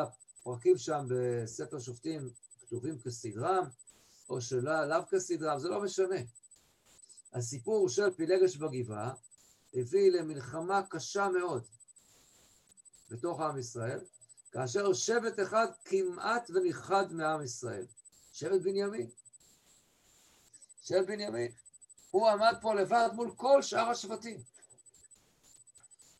[0.47, 2.31] הפרקים שם בספר שופטים
[2.61, 3.65] כתובים כסדרם,
[4.29, 6.17] או שלא לאו כסדרם, זה לא משנה.
[7.33, 9.15] הסיפור של פילגש בגבעה
[9.75, 11.65] הביא למלחמה קשה מאוד
[13.11, 14.01] בתוך עם ישראל,
[14.53, 17.87] כאשר שבט אחד כמעט ונכחד מעם ישראל,
[18.33, 19.11] שבט בנימין.
[20.83, 21.53] שבט בנימין.
[22.11, 24.43] הוא עמד פה לבד מול כל שאר השבטים.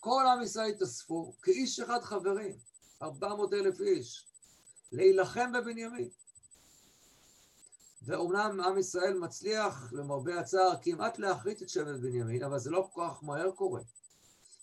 [0.01, 2.59] כל עם ישראל התאספו כאיש אחד חברים,
[3.03, 4.27] 400 אלף איש,
[4.93, 6.09] להילחם בבנימין.
[8.03, 13.03] ואומנם עם ישראל מצליח, למרבה הצער, כמעט להחריט את שבט בנימין, אבל זה לא כל
[13.07, 13.81] כך מהר קורה.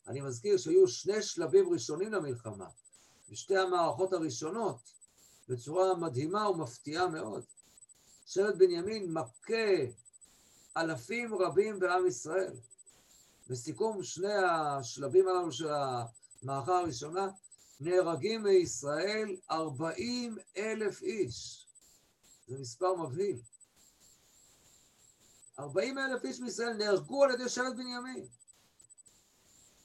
[0.07, 2.67] אני מזכיר שהיו שני שלבים ראשונים למלחמה.
[3.29, 4.77] בשתי המערכות הראשונות,
[5.49, 7.43] בצורה מדהימה ומפתיעה מאוד.
[8.25, 9.73] שבט בנימין מכה
[10.77, 12.53] אלפים רבים בעם ישראל.
[13.49, 15.69] בסיכום שני השלבים הללו של
[16.43, 17.29] המערכה הראשונה,
[17.83, 21.67] נהרגים מישראל 40 אלף איש.
[22.47, 23.41] זה מספר מבהיל.
[25.59, 28.27] 40 אלף איש מישראל נהרגו על ידי שבט בנימין.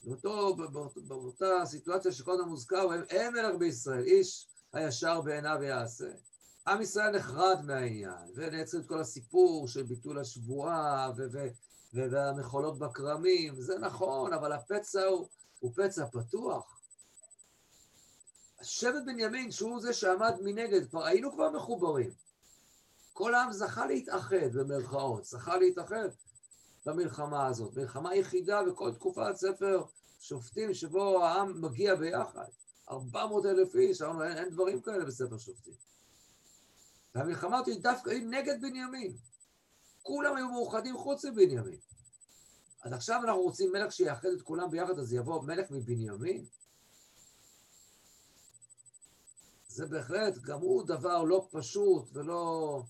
[0.03, 6.11] באותו, באותה, באותה סיטואציה שקודם מוזכר, הם אין מלך בישראל, איש הישר בעיניו יעשה.
[6.67, 13.61] עם ישראל נחרד מהעניין, ונעצר את כל הסיפור של ביטול השבועה ו- ו- והמחולות בכרמים,
[13.61, 16.78] זה נכון, אבל הפצע הוא, הוא פצע פתוח.
[18.61, 22.11] שבט בנימין, שהוא זה שעמד מנגד, כבר היינו כבר מחוברים.
[23.13, 26.09] כל העם זכה להתאחד, במרכאות, זכה להתאחד
[26.85, 27.77] במלחמה הזאת.
[27.77, 29.83] מלחמה יחידה בכל תקופת ספר
[30.19, 32.47] שופטים שבו העם מגיע ביחד.
[32.89, 35.73] 400 אלף איש, אמרנו, אין, אין דברים כאלה בספר שופטים.
[37.15, 39.17] והמלחמה הזאת היא דווקא היא נגד בנימין.
[40.03, 41.79] כולם היו מאוחדים חוץ מבנימין.
[42.83, 46.45] אז עכשיו אנחנו רוצים מלך שיאחד את כולם ביחד, אז יבוא מלך מבנימין?
[49.69, 52.83] זה בהחלט, גם הוא דבר לא פשוט ולא...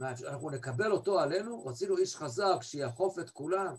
[0.00, 1.66] אנחנו נקבל אותו עלינו?
[1.66, 3.74] רצינו איש חזק שיאכוף את כולם.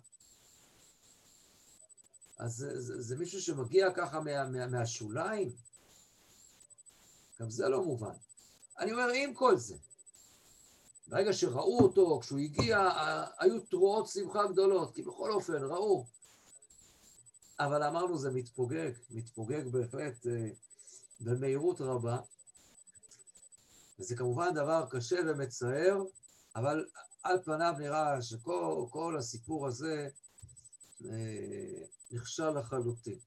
[2.37, 5.55] אז זה, זה, זה מישהו שמגיע ככה מה, מה, מהשוליים?
[7.41, 8.15] גם זה לא מובן.
[8.79, 9.75] אני אומר, עם כל זה,
[11.07, 12.89] ברגע שראו אותו, כשהוא הגיע,
[13.39, 16.05] היו תרועות שמחה גדולות, כי בכל אופן ראו.
[17.59, 20.49] אבל אמרנו, זה מתפוגג, מתפוגג בהחלט אה,
[21.23, 22.19] במהירות רבה.
[23.99, 26.03] וזה כמובן דבר קשה ומצער,
[26.55, 26.85] אבל
[27.23, 30.09] על פניו נראה שכל הסיפור הזה
[31.05, 33.19] אה, נכשל לחלוטין.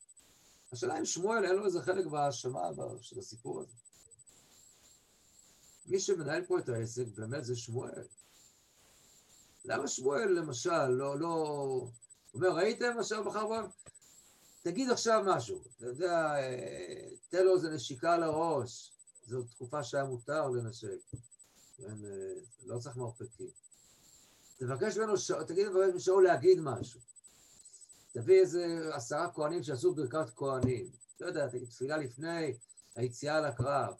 [0.72, 2.60] השאלה אם שמואל אין לו איזה חלק בהאשמה
[3.00, 3.72] של הסיפור הזה.
[5.86, 8.06] מי שמנהל פה את העסק באמת זה שמואל.
[9.64, 11.86] למה שמואל למשל לא, לא...
[12.34, 13.54] אומר, ראיתם עכשיו בחר בו?
[14.66, 15.62] תגיד עכשיו משהו.
[15.76, 18.92] אתה יודע, אה, תן לו איזה נשיקה לראש.
[19.26, 20.98] זו תקופה שהיה מותר לנשק.
[21.76, 23.50] כן, אה, לא צריך מרפקים.
[24.56, 25.12] תבקש ממנו,
[25.46, 27.00] תגיד ממנו שאול להגיד משהו.
[28.12, 30.90] תביא איזה עשרה כהנים שעשו ברכת כהנים.
[31.20, 32.54] לא יודע, תפילה לפני
[32.96, 33.94] היציאה לקרב.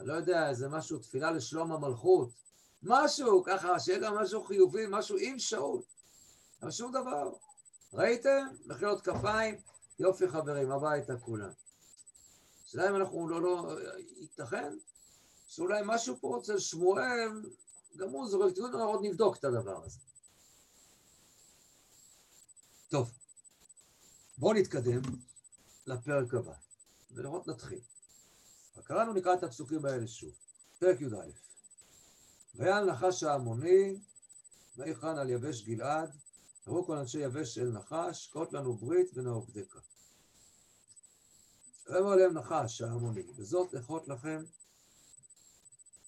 [0.00, 2.30] אני לא יודע, איזה משהו, תפילה לשלום המלכות.
[2.82, 5.82] משהו, ככה, שיהיה גם משהו חיובי, משהו עם שאול.
[6.62, 7.32] אבל שום דבר.
[7.92, 8.46] ראיתם?
[8.66, 9.54] מחיאות כפיים,
[9.98, 11.50] יופי חברים, הביתה כולם.
[12.66, 13.78] השאלה אם אנחנו לא, לא,
[14.20, 14.72] ייתכן
[15.48, 17.42] שאולי משהו פה אצל שמואל,
[17.96, 19.98] גם הוא זורק, תראו, עוד נבדוק את הדבר הזה.
[22.88, 23.10] טוב,
[24.38, 25.02] בואו נתקדם
[25.86, 26.54] לפרק הבא,
[27.10, 27.80] ולראות נתחיל.
[28.84, 30.34] קראנו נקרא את הפסוקים האלה שוב,
[30.78, 31.30] פרק י"א.
[32.54, 34.00] ויען נחש העמוני,
[34.76, 36.16] ויחן על יבש גלעד,
[36.68, 39.80] אמרו כל אנשי יבש אל נחש, קרות לנו ברית ונעובדך.
[41.86, 44.44] ויאמר עליהם נחש העמוני, וזאת אכות לכם,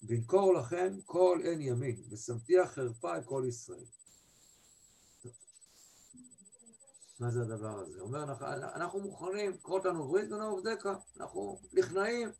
[0.03, 3.85] וינקור לכם כל עין ימין, ושמתיח חרפה את כל ישראל.
[7.19, 8.01] מה זה הדבר הזה?
[8.01, 8.23] אומר,
[8.75, 12.31] אנחנו מוכנים, קרות לנו ברית ונעובדך, אנחנו נכנעים,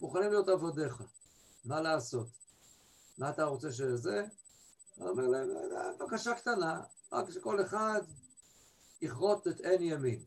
[0.00, 1.02] מוכנים להיות עבדיך.
[1.64, 2.28] מה לעשות?
[3.18, 4.26] מה אתה רוצה שזה?
[5.00, 5.48] הוא אומר להם,
[5.98, 6.82] בקשה קטנה,
[7.12, 8.00] רק שכל אחד
[9.02, 10.24] יכרות את עין ימין.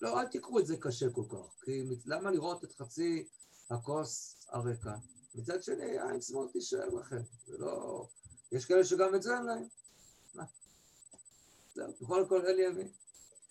[0.00, 3.28] לא, אל תיקחו את זה קשה כל כך, כי למה לראות את חצי
[3.70, 4.96] הכוס הריקה?
[5.34, 8.06] מצד שני, עין שמאל תישאר לכם, זה לא...
[8.52, 9.66] יש כאלה שגם את זה אין להם.
[10.34, 10.44] מה?
[11.74, 12.88] זהו, בכל הכל אין ימין.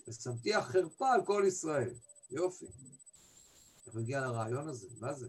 [0.08, 1.94] ושמתיח חרפה על כל ישראל.
[2.32, 2.66] יופי.
[3.88, 4.88] איך הגיע לרעיון הזה?
[5.00, 5.28] מה זה?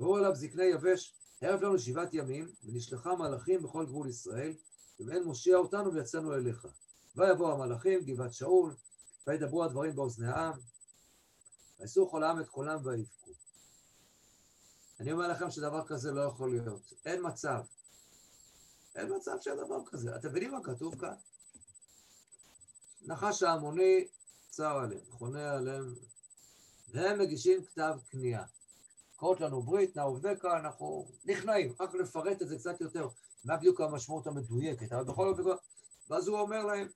[0.00, 4.52] והוא אליו זקני יבש, ערב לנו שבעת ימים, ונשלחה מלאכים בכל גבול ישראל,
[5.06, 6.66] ואין מושיע אותנו ויצאנו אליך.
[7.16, 8.74] ויבואו המלאכים, גבעת שאול,
[9.26, 10.52] וידברו הדברים באוזני העם,
[11.78, 13.30] ויעשו כל העם את קולם ויבכו.
[15.00, 16.92] אני אומר לכם שדבר כזה לא יכול להיות.
[17.04, 17.62] אין מצב.
[18.94, 20.16] אין מצב של דבר כזה.
[20.16, 21.14] אתם מבינים מה כתוב כאן?
[23.02, 24.08] נחש ההמוני
[24.48, 25.94] צר עליהם, חונה עליהם,
[26.88, 28.44] והם מגישים כתב כניעה.
[29.22, 33.08] קרות לנו ברית, נעובדך, אנחנו נכנעים, רק לפרט את זה קצת יותר,
[33.44, 35.42] מה בדיוק המשמעות המדויקת, אבל בכל אופן,
[36.10, 36.88] ואז הוא אומר להם,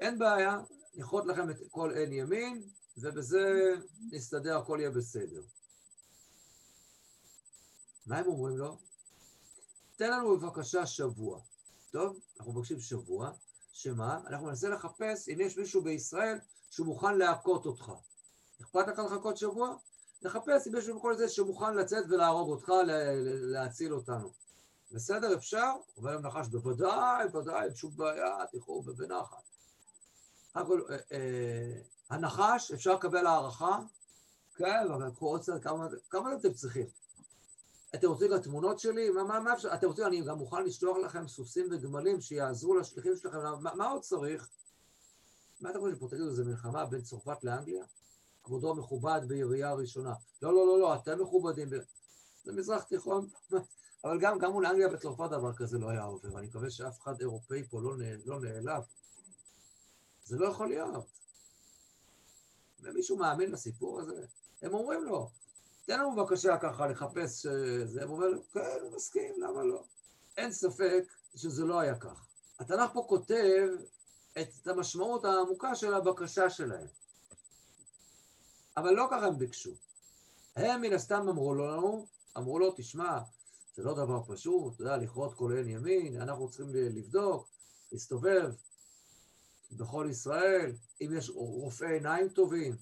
[0.00, 0.60] אין בעיה,
[0.94, 2.62] נכרות לכם את כל עין ימין,
[2.96, 3.74] ובזה
[4.12, 5.42] נסתדר, הכל יהיה בסדר.
[8.06, 8.78] מה הם אומרים לו?
[9.96, 11.40] תן לנו בבקשה שבוע.
[11.90, 13.30] טוב, אנחנו מבקשים שבוע,
[13.72, 14.20] שמה?
[14.26, 16.38] אנחנו ננסה לחפש אם יש מישהו בישראל
[16.70, 17.92] שהוא מוכן להכות אותך.
[18.62, 19.76] אכפת לך לחכות שבוע?
[20.22, 22.72] נחפש אם יש מישהו בכל זה שמוכן לצאת ולהרוג אותך,
[23.26, 24.30] להציל אותנו.
[24.92, 25.72] בסדר, אפשר?
[25.96, 29.36] אומר להם נחש, בוודאי, בוודאי, אין שום בעיה, תלכו בנחת.
[30.56, 30.62] אה,
[31.12, 33.78] אה, הנחש, אפשר לקבל הערכה?
[34.54, 36.86] כן, אבל קחו עוד קצת, כמה, כמה אתם צריכים?
[37.94, 39.10] אתם רוצים את התמונות שלי?
[39.10, 39.74] מה, מה, מה אפשר?
[39.74, 44.02] אתם רוצים, אני גם מוכן לשלוח לכם סוסים וגמלים שיעזרו לשליחים שלכם, מה, מה עוד
[44.02, 44.48] צריך?
[45.60, 47.84] מה אתם חושבים תגידו, זה מלחמה בין צרפת לאנגליה?
[48.44, 50.14] כבודו מכובד בירייה הראשונה.
[50.42, 51.70] לא, לא, לא, לא, אתם מכובדים.
[51.70, 51.76] ב...
[52.44, 53.28] זה מזרח תיכון.
[54.04, 56.38] אבל גם, גם מול אנגליה וצרפת דבר כזה לא היה עובר.
[56.38, 58.82] אני מקווה שאף אחד אירופאי פה לא, נע, לא נעלב.
[60.24, 61.06] זה לא יכול להיות.
[62.80, 64.26] ומישהו מאמין לסיפור הזה?
[64.62, 65.30] הם אומרים לו,
[65.84, 69.84] תן לנו בבקשה ככה לחפש שזה, הם אומרים לו, כן, הוא מסכים, למה לא?
[70.36, 72.26] אין ספק שזה לא היה כך.
[72.58, 73.68] התנ"ך פה כותב
[74.40, 76.86] את המשמעות העמוקה של הבקשה שלהם.
[78.76, 79.70] אבל לא ככה הם ביקשו.
[80.56, 82.06] הם מן הסתם אמרו לנו,
[82.36, 83.18] אמרו לו, תשמע,
[83.76, 87.48] זה לא דבר פשוט, אתה יודע, לכרות עין ימין, אנחנו צריכים לבדוק,
[87.92, 88.52] להסתובב
[89.72, 92.76] בכל ישראל, אם יש רופאי עיניים טובים,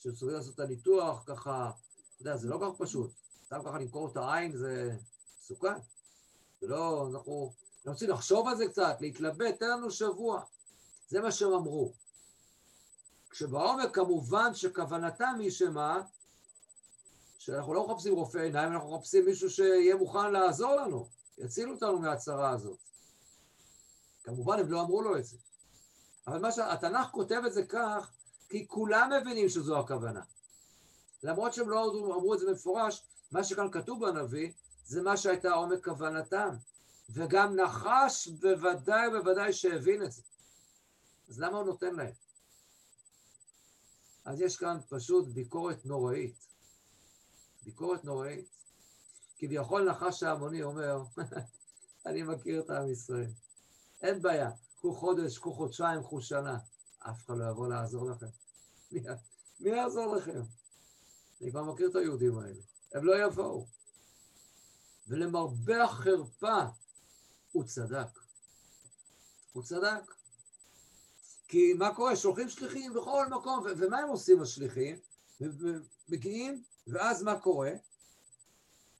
[0.00, 1.70] שצריכים לעשות את הניתוח, ככה,
[2.14, 3.10] אתה יודע, זה לא כל כך פשוט.
[3.46, 4.96] סתם ככה למכור את העין זה
[5.40, 5.78] מסוכן.
[6.60, 7.52] זה לא, אנחנו
[7.86, 10.42] רוצים לחשוב על זה קצת, להתלבט, תן לנו שבוע.
[11.08, 11.92] זה מה שהם אמרו.
[13.36, 16.02] כשבעומק כמובן שכוונתם היא שמה?
[17.38, 21.08] שאנחנו לא מחפשים רופא עיניים, אנחנו מחפשים מישהו שיהיה מוכן לעזור לנו,
[21.38, 22.78] יצילו אותנו מהצרה הזאת.
[24.24, 25.36] כמובן הם לא אמרו לו את זה.
[26.26, 28.12] אבל מה שהתנ"ך כותב את זה כך,
[28.48, 30.22] כי כולם מבינים שזו הכוונה.
[31.22, 34.52] למרות שהם לא אמרו את זה במפורש, מה שכאן כתוב בנביא,
[34.84, 36.56] זה מה שהייתה עומק כוונתם.
[37.10, 40.22] וגם נחש בוודאי בוודאי שהבין את זה.
[41.28, 42.25] אז למה הוא נותן להם?
[44.26, 46.46] אז יש כאן פשוט ביקורת נוראית.
[47.62, 48.48] ביקורת נוראית.
[49.38, 51.02] כביכול נחש ההמוני אומר,
[52.06, 53.30] אני מכיר את עם ישראל.
[54.02, 56.58] אין בעיה, קחו חודש, קחו חודשיים, קחו שנה.
[56.98, 58.26] אף אחד לא יבוא לעזור לכם.
[59.60, 60.42] מי, יעזור לכם?
[61.40, 62.62] אני כבר מכיר את היהודים האלה.
[62.94, 63.66] הם לא יבואו.
[65.08, 66.58] ולמרבה החרפה,
[67.52, 68.18] הוא צדק.
[69.52, 70.15] הוא צדק.
[71.48, 72.16] כי מה קורה?
[72.16, 74.96] שולחים שליחים בכל מקום, ו- ומה הם עושים השליחים?
[76.08, 77.72] מגיעים, ואז מה קורה?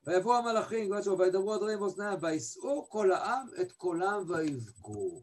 [0.06, 5.22] ויבואו המלאכים, וידברו הדברים באוזניהם, ויישאו כל העם את קולם ויבכו.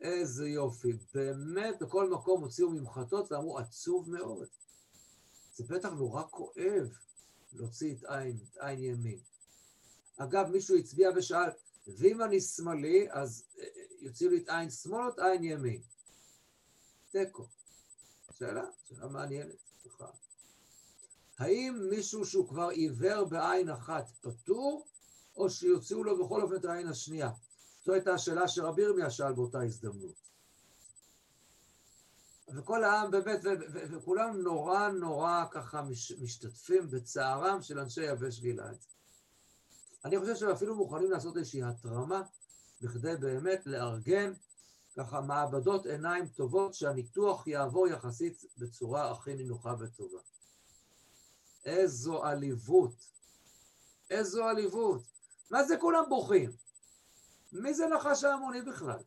[0.00, 4.48] איזה יופי, באמת בכל מקום הוציאו ממחטות ואמרו עצוב מאוד.
[5.54, 6.96] זה בטח נורא כואב
[7.52, 9.18] להוציא את עין, את עין ימין.
[10.16, 11.48] אגב, מישהו הצביע ושאל,
[11.86, 13.68] ואם אני שמאלי, אז אה, אה,
[14.00, 15.82] יוציאו לי את עין שמאל או את עין ימין?
[17.12, 17.46] תיקו.
[18.38, 19.56] שאלה, שאלה מעניינת.
[19.82, 20.06] סליחה.
[21.38, 24.86] האם מישהו שהוא כבר עיוור בעין אחת פטור,
[25.36, 27.30] או שיוציאו לו בכל אופן את העין השנייה?
[27.84, 30.14] זו הייתה השאלה שרבי ירמיה שאל באותה הזדמנות.
[32.54, 33.40] וכל העם באמת,
[33.72, 38.76] וכולם נורא נורא ככה מש, משתתפים בצערם של אנשי יבש גלעד.
[40.04, 42.22] אני חושב שהם אפילו מוכנים לעשות איזושהי התרמה
[42.82, 44.32] בכדי באמת לארגן
[44.96, 50.18] ככה מעבדות עיניים טובות שהניתוח יעבור יחסית בצורה הכי נינוחה וטובה.
[51.64, 52.94] איזו עליבות.
[54.10, 55.02] איזו עליבות.
[55.50, 56.50] מה זה כולם בוכים?
[57.52, 59.02] מי זה נחש ההמוני בכלל?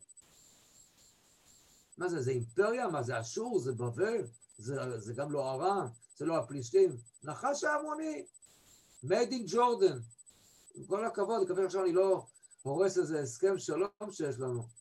[1.98, 2.88] מה זה, זה אימפריה?
[2.88, 3.58] מה זה אשור?
[3.58, 4.26] זה בבל?
[4.58, 5.88] זה, זה גם לא ארם?
[6.16, 6.96] זה לא הפלישתים?
[7.24, 8.26] נחש ההמוני.
[9.04, 10.00] made in Jordan.
[10.74, 12.26] עם כל הכבוד, אני מקווה שעכשיו אני לא
[12.62, 14.75] הורס איזה הסכם שלום שיש לנו.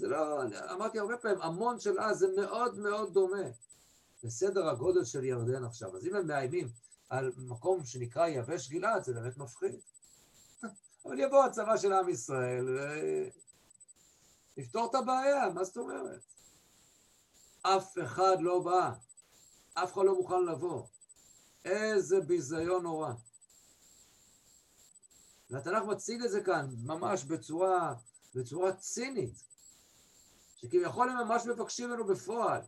[0.00, 0.42] זה לא,
[0.72, 3.48] אמרתי הרבה פעמים, המון של אז זה מאוד מאוד דומה
[4.22, 5.96] לסדר הגודל של ירדן עכשיו.
[5.96, 6.68] אז אם הם מאיימים
[7.08, 9.80] על מקום שנקרא יבש גלעד, זה באמת מפחיד.
[11.04, 12.78] אבל יבוא הצבא של עם ישראל
[14.56, 16.20] ויפתור את הבעיה, מה זאת אומרת?
[17.62, 18.92] אף אחד לא בא,
[19.74, 20.86] אף אחד לא מוכן לבוא.
[21.64, 23.12] איזה ביזיון נורא.
[25.50, 27.94] והתנ"ך מציג את זה כאן ממש בצורה,
[28.34, 29.42] בצורה צינית,
[30.60, 32.60] שכביכול הם ממש מבקשים ממנו בפועל.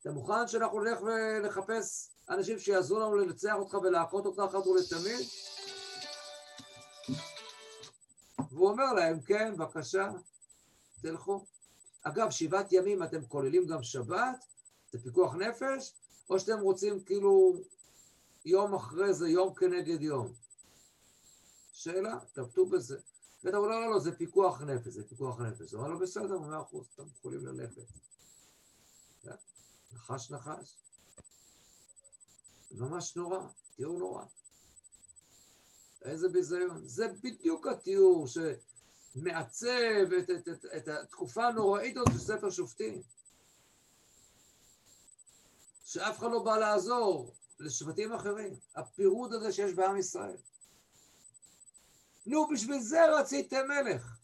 [0.00, 5.26] אתה מוכן שאנחנו נלך ולחפש אנשים שיעזרו לנו לנצח אותך ולהכות אותך אחת ולתמיד?
[8.50, 10.10] והוא אומר להם, כן, בבקשה,
[11.02, 11.44] תלכו.
[12.02, 14.44] אגב, שבעת ימים אתם כוללים גם שבת?
[14.92, 15.92] זה פיקוח נפש?
[16.30, 17.52] או שאתם רוצים כאילו
[18.44, 20.32] יום אחרי זה, יום כנגד יום?
[21.72, 22.98] שאלה, תבטאו בזה.
[23.44, 25.72] ואתה אומר, לא, לא, לא, זה פיקוח נפש, זה פיקוח נפש.
[25.72, 27.82] הוא אומר לו, בסדר, מאה אחוז, אתם יכולים ללכת.
[29.92, 30.76] נחש נחש.
[32.70, 33.38] ממש נורא,
[33.76, 34.24] תיאור נורא.
[36.02, 36.88] איזה ביזיון.
[36.88, 43.02] זה בדיוק התיאור שמעצב את, את, את, את התקופה הנוראית הזאת של ספר שופטים.
[45.84, 48.56] שאף אחד לא בא לעזור לשבטים אחרים.
[48.76, 50.36] הפירוד הזה שיש בעם ישראל.
[52.26, 54.16] נו, בשביל זה רציתם מלך.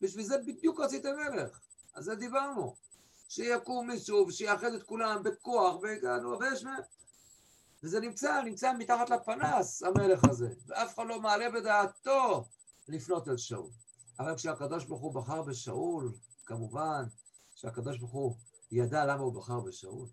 [0.00, 1.60] בשביל זה בדיוק רציתם מלך.
[1.94, 2.74] על זה דיברנו.
[3.28, 6.64] שיקום מישהו ושיאחד את כולם בכוח, והגענו, ויש.
[7.82, 10.54] וזה נמצא, נמצא מתחת לפנס, המלך הזה.
[10.66, 12.44] ואף אחד לא מעלה בדעתו
[12.88, 13.70] לפנות אל שאול.
[14.18, 16.12] אבל כשהקדוש ברוך הוא בחר בשאול,
[16.46, 17.04] כמובן
[17.54, 18.36] שהקדוש ברוך הוא
[18.70, 20.08] ידע למה הוא בחר בשאול.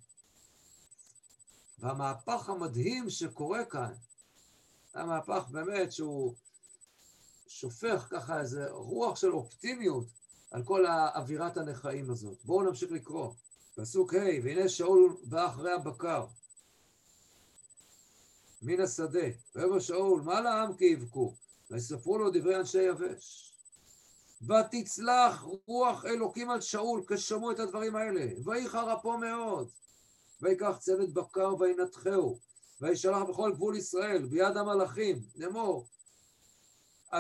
[1.80, 3.94] והמהפך המדהים שקורה כאן,
[4.94, 6.36] המהפך באמת שהוא
[7.48, 10.06] שופך ככה איזה רוח של אופטימיות
[10.52, 12.38] על כל אווירת הנכאים הזאת.
[12.44, 13.34] בואו נמשיך לקרוא.
[13.76, 16.26] פסוק ה', והנה שאול בא אחרי הבקר,
[18.62, 21.34] מן השדה, ויאמר שאול, מה לעם כי יבכו?
[21.72, 23.54] ויספרו לו דברי אנשי יבש.
[24.42, 29.70] ותצלח רוח אלוקים על שאול כשמעו את הדברים האלה, ויחר אפו מאוד.
[30.42, 32.40] ויקח צוות בקר וינתחהו,
[32.82, 35.86] וישלח בכל גבול ישראל, ביד המלאכים, לאמור,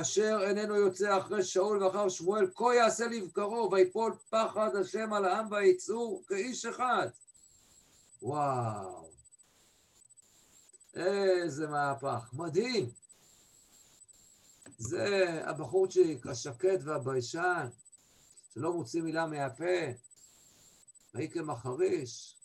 [0.01, 5.51] אשר איננו יוצא אחרי שאול ואחר שמואל, כה יעשה לבקרו, ויפול פחד השם על העם
[5.51, 7.07] ויצאו כאיש אחד.
[8.21, 9.09] וואו,
[10.95, 12.91] איזה מהפך, מדהים.
[14.77, 17.67] זה הבחורצ'יק, השקט והביישן,
[18.53, 19.91] שלא מוציא מילה מהפה,
[21.13, 22.35] ויהי כמחריש.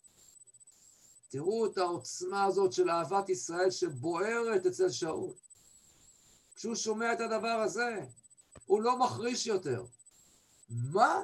[1.28, 5.32] תראו את העוצמה הזאת של אהבת ישראל שבוערת אצל שאול.
[6.60, 8.00] כשהוא שומע את הדבר הזה,
[8.66, 9.84] הוא לא מחריש יותר.
[10.68, 11.22] מה?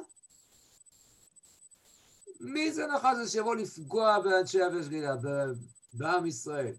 [2.41, 5.15] מי זה נחש זה שיבוא לפגוע באנשי יבש גילה,
[5.93, 6.75] בעם ישראל?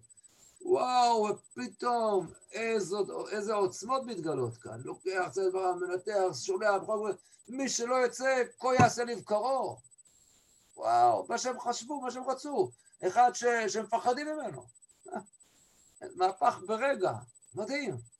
[0.60, 4.80] וואו, ופתאום איזו, איזה עוצמות מתגלות כאן.
[4.84, 7.12] לוקח, זה דבר, מנתח, שומע, בכל
[7.48, 9.78] מי שלא יוצא, כה יעשה לבקרו.
[10.76, 12.70] וואו, מה שהם חשבו, מה שהם רצו.
[13.06, 14.66] אחד ש, שמפחדים ממנו.
[16.18, 17.12] מהפך ברגע,
[17.54, 18.17] מדהים.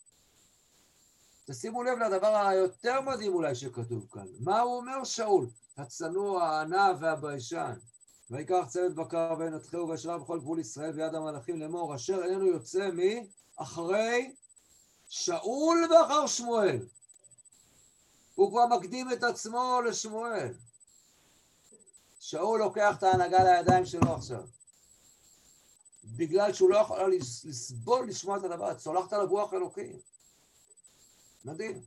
[1.51, 4.27] תשימו לב לדבר היותר מדהים אולי שכתוב כאן.
[4.41, 5.47] מה הוא אומר שאול?
[5.77, 7.75] הצנוע, הענה והביישן.
[8.31, 13.27] ויקח צוות בקר וינתחהו וישרה בכל גבול ישראל ביד המלאכים לאמור, אשר איננו יוצא מי?
[13.57, 14.35] אחרי
[15.09, 16.87] שאול ואחר שמואל.
[18.35, 20.55] הוא כבר מקדים את עצמו לשמואל.
[22.21, 24.43] שאול לוקח את ההנהגה לידיים שלו עכשיו.
[26.05, 30.08] בגלל שהוא לא יכול לסבול לשמוע את הדבר, צולחת עליו רוח אלוקים.
[31.45, 31.83] מדהים.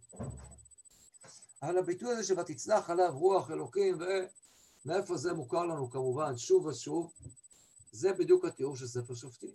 [1.61, 3.97] אבל הביטוי הזה ש"ותצלח עליו רוח אלוקים",
[4.85, 7.13] ומאיפה זה מוכר לנו כמובן שוב ושוב,
[7.91, 9.51] זה בדיוק התיאור של ספר שופטים.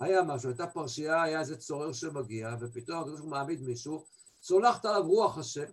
[0.00, 4.04] היה משהו, הייתה פרשייה, היה איזה צורר שמגיע, ופתאום הקדוש ברוך הוא מעמיד מישהו,
[4.40, 5.70] צולחת עליו רוח השם.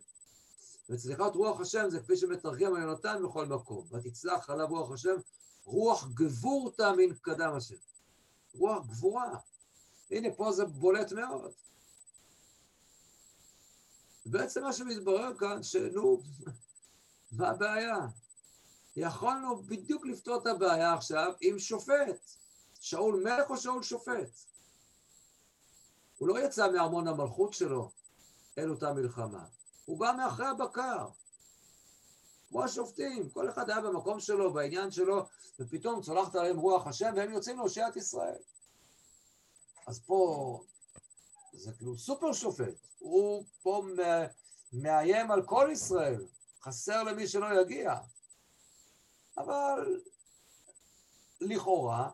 [0.90, 3.88] וצליחת רוח השם זה כפי שמתרגם היונתן בכל מקום.
[3.92, 5.16] ותצלח עליו רוח השם,
[5.64, 7.76] רוח גבורתא מן קדם השם.
[8.54, 9.38] רוח גבורה.
[10.12, 11.52] הנה, פה זה בולט מאוד.
[14.26, 16.22] בעצם מה שמתברר כאן, שנו,
[17.32, 17.98] מה הבעיה?
[18.96, 22.32] יכולנו בדיוק לפתור את הבעיה עכשיו עם שופט.
[22.80, 24.30] שאול מלך או שאול שופט?
[26.18, 27.92] הוא לא יצא מארמון המלכות שלו
[28.58, 29.46] אל אותה מלחמה.
[29.86, 31.08] הוא בא מאחרי הבקר.
[32.50, 35.26] כמו השופטים, כל אחד היה במקום שלו, בעניין שלו,
[35.60, 38.38] ופתאום צולחת עליהם רוח השם, והם יוצאים להושיע את ישראל.
[39.88, 40.62] אז פה
[41.54, 42.88] זה כאילו סופר שופט.
[43.00, 43.84] הוא פה
[44.74, 46.26] מאיים על כל ישראל,
[46.62, 47.96] חסר למי שלא יגיע.
[49.38, 50.00] אבל
[51.42, 52.10] לכאורה,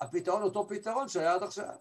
[0.00, 1.74] הפתרון אותו פתרון שהיה עד עכשיו.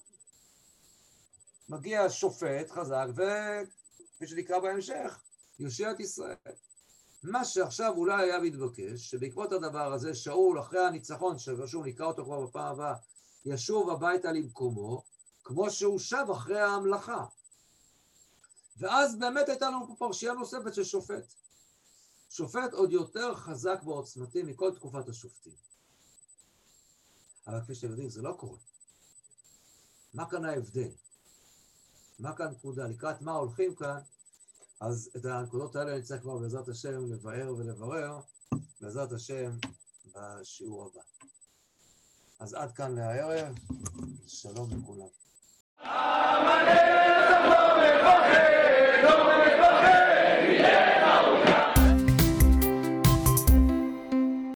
[1.69, 5.19] מגיע שופט חזק, וכפי שנקרא בהמשך,
[5.59, 6.35] יושיע את ישראל.
[7.23, 12.45] מה שעכשיו אולי היה מתבקש, שבעקבות הדבר הזה, שאול, אחרי הניצחון, ששוב נקרא אותו כבר
[12.45, 12.95] בפעם הבאה,
[13.45, 15.03] ישוב הביתה למקומו,
[15.47, 17.25] כמו שהוא שב אחרי ההמלכה.
[18.77, 21.33] ואז באמת הייתה לנו פה פרשייה נוספת של שופט.
[22.29, 25.53] שופט עוד יותר חזק ועוצמתי מכל תקופת השופטים.
[27.47, 28.57] אבל כפי שאתם יודעים, זה לא קורה.
[30.13, 30.91] מה כאן ההבדל?
[32.19, 32.87] מה כאן נקודה?
[32.87, 33.99] לקראת מה הולכים כאן?
[34.79, 38.19] אז את הנקודות האלה נצטרך כבר בעזרת השם לבאר ולברר,
[38.81, 39.51] בעזרת השם,
[40.15, 41.01] בשיעור הבא.
[42.39, 43.55] אז עד כאן להערב,
[44.27, 45.26] שלום לכולם.
[45.85, 46.17] Amen.